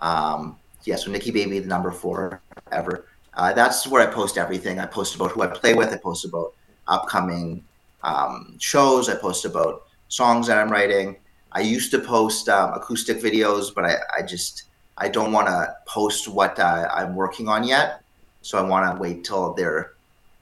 Um, 0.02 0.58
yeah, 0.84 0.96
so 0.96 1.12
Nickybaby, 1.12 1.62
the 1.62 1.68
number 1.68 1.92
four 1.92 2.42
ever. 2.72 3.06
Uh, 3.34 3.54
that's 3.54 3.88
where 3.88 4.08
I 4.08 4.12
post 4.12 4.38
everything. 4.38 4.80
I 4.80 4.86
post 4.86 5.16
about 5.16 5.32
who 5.32 5.42
I 5.42 5.48
play 5.48 5.74
with. 5.74 5.92
I 5.92 5.98
post 5.98 6.26
about 6.26 6.54
upcoming 6.88 7.64
um, 8.04 8.56
shows. 8.60 9.10
I 9.10 9.16
post 9.16 9.46
about 9.46 9.88
songs 10.08 10.48
that 10.48 10.58
I'm 10.58 10.72
writing. 10.72 11.18
I 11.52 11.62
used 11.62 11.92
to 11.92 12.00
post 12.00 12.48
um, 12.50 12.74
acoustic 12.74 13.20
videos, 13.22 13.74
but 13.74 13.86
I, 13.86 13.96
I 14.18 14.22
just 14.22 14.66
I 14.98 15.10
don't 15.10 15.32
want 15.32 15.48
to 15.48 15.76
post 15.86 16.28
what 16.28 16.58
uh, 16.60 16.90
I'm 16.94 17.16
working 17.16 17.50
on 17.50 17.64
yet. 17.64 18.02
So 18.42 18.58
I 18.58 18.62
want 18.62 18.96
to 18.96 19.02
wait 19.02 19.24
till 19.24 19.54
they're 19.54 19.94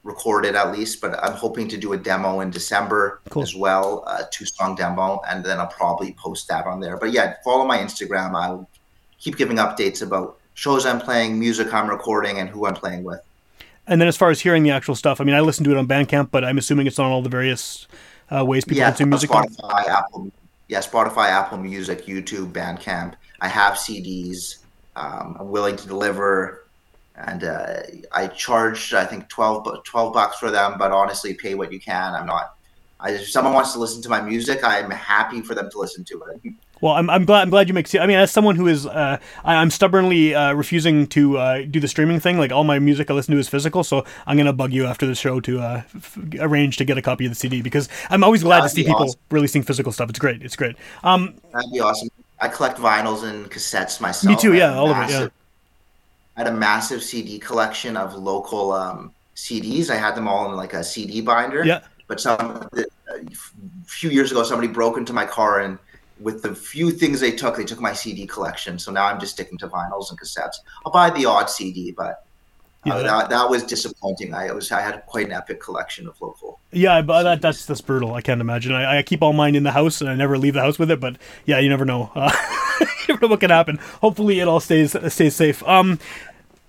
recorded 0.04 0.54
at 0.54 0.70
least. 0.72 1.00
But 1.00 1.18
I'm 1.24 1.32
hoping 1.32 1.66
to 1.68 1.76
do 1.76 1.94
a 1.94 1.96
demo 1.96 2.40
in 2.40 2.50
December 2.50 3.20
Cool. 3.30 3.42
as 3.42 3.54
well, 3.54 4.04
a 4.06 4.24
two 4.30 4.44
song 4.44 4.76
demo, 4.76 5.20
and 5.28 5.44
then 5.44 5.58
I'll 5.58 5.66
probably 5.66 6.12
post 6.12 6.46
that 6.48 6.66
on 6.66 6.80
there. 6.80 6.96
But 6.96 7.12
yeah, 7.12 7.36
follow 7.42 7.64
my 7.64 7.78
Instagram. 7.78 8.34
I'll 8.34 8.68
keep 9.24 9.36
giving 9.38 9.56
updates 9.56 10.02
about 10.02 10.38
shows 10.52 10.84
I'm 10.84 11.00
playing, 11.00 11.38
music 11.38 11.72
I'm 11.72 11.88
recording, 11.88 12.38
and 12.38 12.48
who 12.48 12.66
I'm 12.66 12.74
playing 12.74 13.02
with. 13.04 13.20
And 13.86 14.00
then 14.00 14.06
as 14.06 14.16
far 14.16 14.30
as 14.30 14.40
hearing 14.40 14.62
the 14.62 14.70
actual 14.70 14.94
stuff, 14.94 15.20
I 15.20 15.24
mean, 15.24 15.34
I 15.34 15.40
listen 15.40 15.64
to 15.64 15.70
it 15.70 15.76
on 15.76 15.88
Bandcamp, 15.88 16.30
but 16.30 16.44
I'm 16.44 16.58
assuming 16.58 16.86
it's 16.86 16.98
on 16.98 17.10
all 17.10 17.22
the 17.22 17.28
various 17.28 17.86
uh, 18.30 18.44
ways 18.44 18.64
people 18.64 18.78
yeah, 18.78 18.90
consume 18.90 19.10
music. 19.10 19.30
Spotify, 19.30 19.88
Apple, 19.88 20.30
yeah, 20.68 20.78
Spotify, 20.78 21.28
Apple 21.28 21.58
Music, 21.58 22.06
YouTube, 22.06 22.52
Bandcamp. 22.52 23.14
I 23.40 23.48
have 23.48 23.74
CDs. 23.74 24.58
Um, 24.96 25.36
I'm 25.40 25.50
willing 25.50 25.76
to 25.76 25.88
deliver, 25.88 26.66
and 27.16 27.44
uh, 27.44 27.80
I 28.12 28.28
charge 28.28 28.94
I 28.94 29.04
think 29.04 29.28
12, 29.28 29.84
12 29.84 30.14
bucks 30.14 30.38
for 30.38 30.50
them. 30.50 30.76
But 30.78 30.92
honestly, 30.92 31.34
pay 31.34 31.54
what 31.54 31.72
you 31.72 31.80
can. 31.80 32.14
I'm 32.14 32.26
not. 32.26 32.56
I, 33.00 33.12
if 33.12 33.28
someone 33.28 33.54
wants 33.54 33.72
to 33.72 33.78
listen 33.78 34.02
to 34.02 34.08
my 34.08 34.20
music, 34.20 34.60
I'm 34.62 34.90
happy 34.90 35.42
for 35.42 35.54
them 35.54 35.70
to 35.70 35.78
listen 35.78 36.04
to 36.04 36.22
it. 36.22 36.52
Well, 36.84 36.92
I'm, 36.92 37.08
I'm 37.08 37.24
glad 37.24 37.40
I'm 37.40 37.48
glad 37.48 37.66
you 37.66 37.72
make. 37.72 37.94
I 37.94 38.06
mean, 38.06 38.18
as 38.18 38.30
someone 38.30 38.56
who 38.56 38.66
is, 38.66 38.86
uh, 38.86 39.16
I, 39.42 39.54
I'm 39.54 39.70
stubbornly 39.70 40.34
uh, 40.34 40.52
refusing 40.52 41.06
to 41.06 41.38
uh, 41.38 41.62
do 41.62 41.80
the 41.80 41.88
streaming 41.88 42.20
thing. 42.20 42.36
Like 42.36 42.52
all 42.52 42.62
my 42.62 42.78
music 42.78 43.10
I 43.10 43.14
listen 43.14 43.32
to 43.32 43.40
is 43.40 43.48
physical, 43.48 43.82
so 43.82 44.04
I'm 44.26 44.36
gonna 44.36 44.52
bug 44.52 44.70
you 44.70 44.84
after 44.84 45.06
the 45.06 45.14
show 45.14 45.40
to 45.40 45.60
uh, 45.60 45.82
f- 45.96 46.18
arrange 46.40 46.76
to 46.76 46.84
get 46.84 46.98
a 46.98 47.00
copy 47.00 47.24
of 47.24 47.30
the 47.30 47.36
CD 47.36 47.62
because 47.62 47.88
I'm 48.10 48.22
always 48.22 48.42
glad 48.42 48.56
to 48.56 48.62
That'd 48.64 48.74
see 48.76 48.84
people 48.84 49.04
awesome. 49.04 49.18
releasing 49.30 49.62
physical 49.62 49.92
stuff. 49.92 50.10
It's 50.10 50.18
great. 50.18 50.42
It's 50.42 50.56
great. 50.56 50.76
Um, 51.04 51.36
That'd 51.54 51.72
be 51.72 51.80
awesome. 51.80 52.10
I 52.38 52.48
collect 52.48 52.76
vinyls 52.76 53.24
and 53.24 53.50
cassettes 53.50 53.98
myself. 54.02 54.36
Me 54.36 54.36
too, 54.38 54.52
yeah, 54.52 54.74
all 54.74 54.90
of 54.90 55.08
it, 55.08 55.10
yeah. 55.10 55.28
I 56.36 56.40
had 56.40 56.48
a 56.48 56.54
massive 56.54 57.02
CD 57.02 57.38
collection 57.38 57.96
of 57.96 58.14
local 58.14 58.72
um, 58.72 59.10
CDs. 59.36 59.88
I 59.88 59.96
had 59.96 60.14
them 60.14 60.28
all 60.28 60.50
in 60.50 60.56
like 60.58 60.74
a 60.74 60.84
CD 60.84 61.22
binder. 61.22 61.64
yeah. 61.64 61.80
But 62.08 62.20
some 62.20 62.68
a 62.74 62.84
few 63.86 64.10
years 64.10 64.30
ago, 64.32 64.42
somebody 64.42 64.68
broke 64.68 64.98
into 64.98 65.14
my 65.14 65.24
car 65.24 65.60
and 65.60 65.78
with 66.20 66.42
the 66.42 66.54
few 66.54 66.90
things 66.90 67.20
they 67.20 67.32
took, 67.32 67.56
they 67.56 67.64
took 67.64 67.80
my 67.80 67.92
CD 67.92 68.26
collection. 68.26 68.78
So 68.78 68.92
now 68.92 69.06
I'm 69.06 69.18
just 69.18 69.32
sticking 69.32 69.58
to 69.58 69.68
vinyls 69.68 70.10
and 70.10 70.18
cassettes. 70.20 70.56
I'll 70.86 70.92
buy 70.92 71.10
the 71.10 71.26
odd 71.26 71.50
CD, 71.50 71.90
but 71.92 72.24
Yeah, 72.84 72.94
uh, 72.94 72.98
that- 72.98 73.06
that, 73.06 73.30
that 73.30 73.50
was 73.50 73.62
disappointing. 73.64 74.32
I 74.34 74.52
was 74.52 74.70
I 74.70 74.80
had 74.80 75.04
quite 75.06 75.26
an 75.26 75.32
epic 75.32 75.60
collection 75.60 76.06
of 76.06 76.20
local. 76.20 76.60
Yeah, 76.70 77.00
but 77.02 77.22
that, 77.24 77.40
that's 77.42 77.66
that's 77.66 77.80
brutal. 77.80 78.14
I 78.14 78.20
can't 78.20 78.40
imagine. 78.40 78.72
I, 78.72 78.98
I 78.98 79.02
keep 79.02 79.22
all 79.22 79.32
mine 79.32 79.54
in 79.54 79.62
the 79.64 79.72
house 79.72 80.00
and 80.00 80.08
I 80.10 80.14
never 80.14 80.36
leave 80.38 80.54
the 80.54 80.60
house 80.60 80.78
with 80.78 80.90
it. 80.90 81.00
But 81.00 81.16
yeah, 81.46 81.58
you 81.58 81.68
never 81.68 81.84
know. 81.84 82.10
Uh, 82.14 82.30
you 82.80 82.86
never 83.08 83.22
know 83.22 83.28
what 83.30 83.40
can 83.40 83.50
happen. 83.50 83.78
Hopefully, 84.00 84.38
it 84.40 84.46
all 84.48 84.60
stays 84.60 84.94
stays 85.12 85.34
safe. 85.34 85.62
Um, 85.66 85.98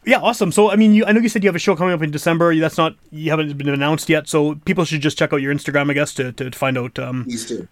yeah, 0.06 0.20
awesome. 0.20 0.52
So 0.52 0.72
I 0.72 0.76
mean, 0.76 0.94
you, 0.94 1.06
I 1.06 1.12
know 1.12 1.20
you 1.20 1.30
said 1.30 1.44
you 1.44 1.48
have 1.48 1.56
a 1.56 1.60
show 1.60 1.76
coming 1.76 1.94
up 1.94 2.02
in 2.02 2.12
December. 2.12 2.56
That's 2.56 2.78
not 2.78 2.96
you 3.12 3.30
haven't 3.30 3.58
been 3.58 3.70
announced 3.70 4.10
yet. 4.10 4.28
So 4.28 4.56
people 4.66 4.86
should 4.86 5.02
just 5.02 5.18
check 5.18 5.34
out 5.34 5.42
your 5.42 5.54
Instagram, 5.54 5.90
I 5.90 5.94
guess, 5.94 6.14
to 6.16 6.32
to 6.34 6.52
find 6.52 6.78
out 6.78 6.98
um, 7.00 7.28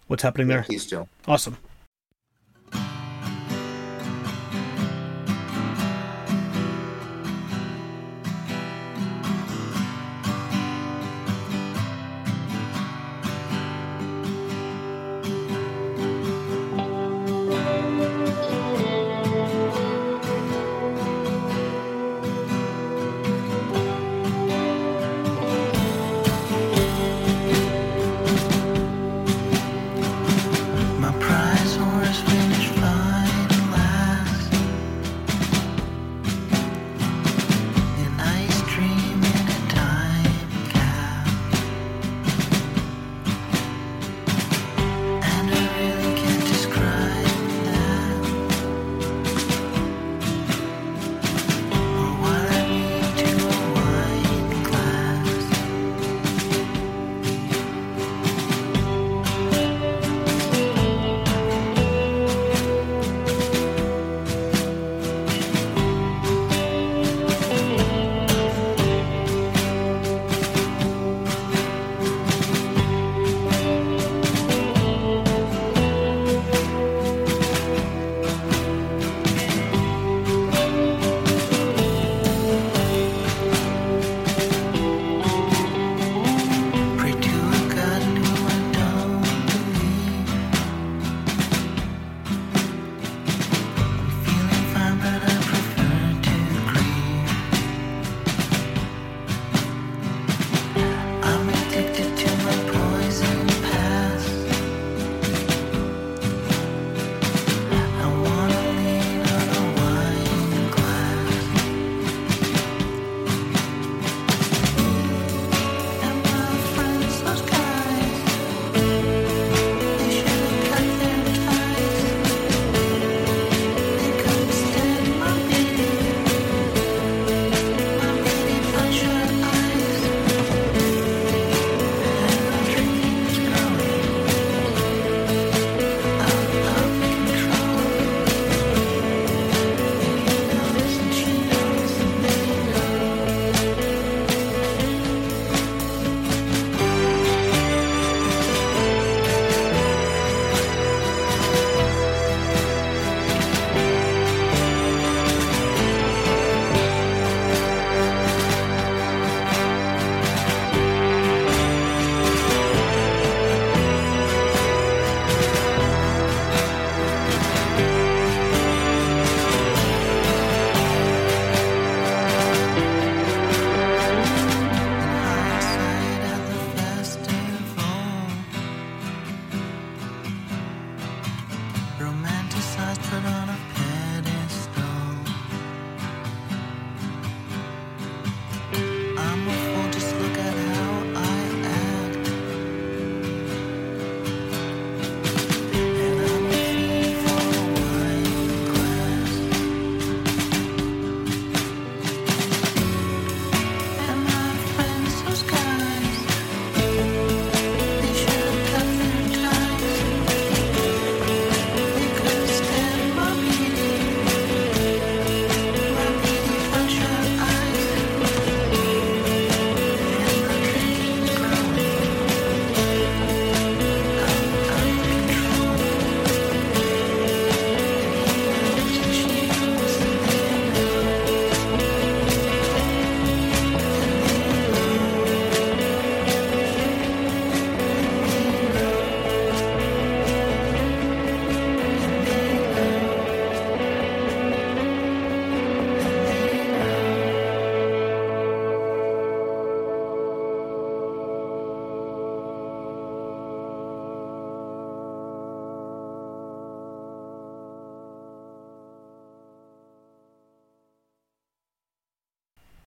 what's 0.08 0.24
happening 0.24 0.48
there. 0.48 0.64
Please 0.64 0.86
do. 0.86 1.08
Awesome. 1.28 1.58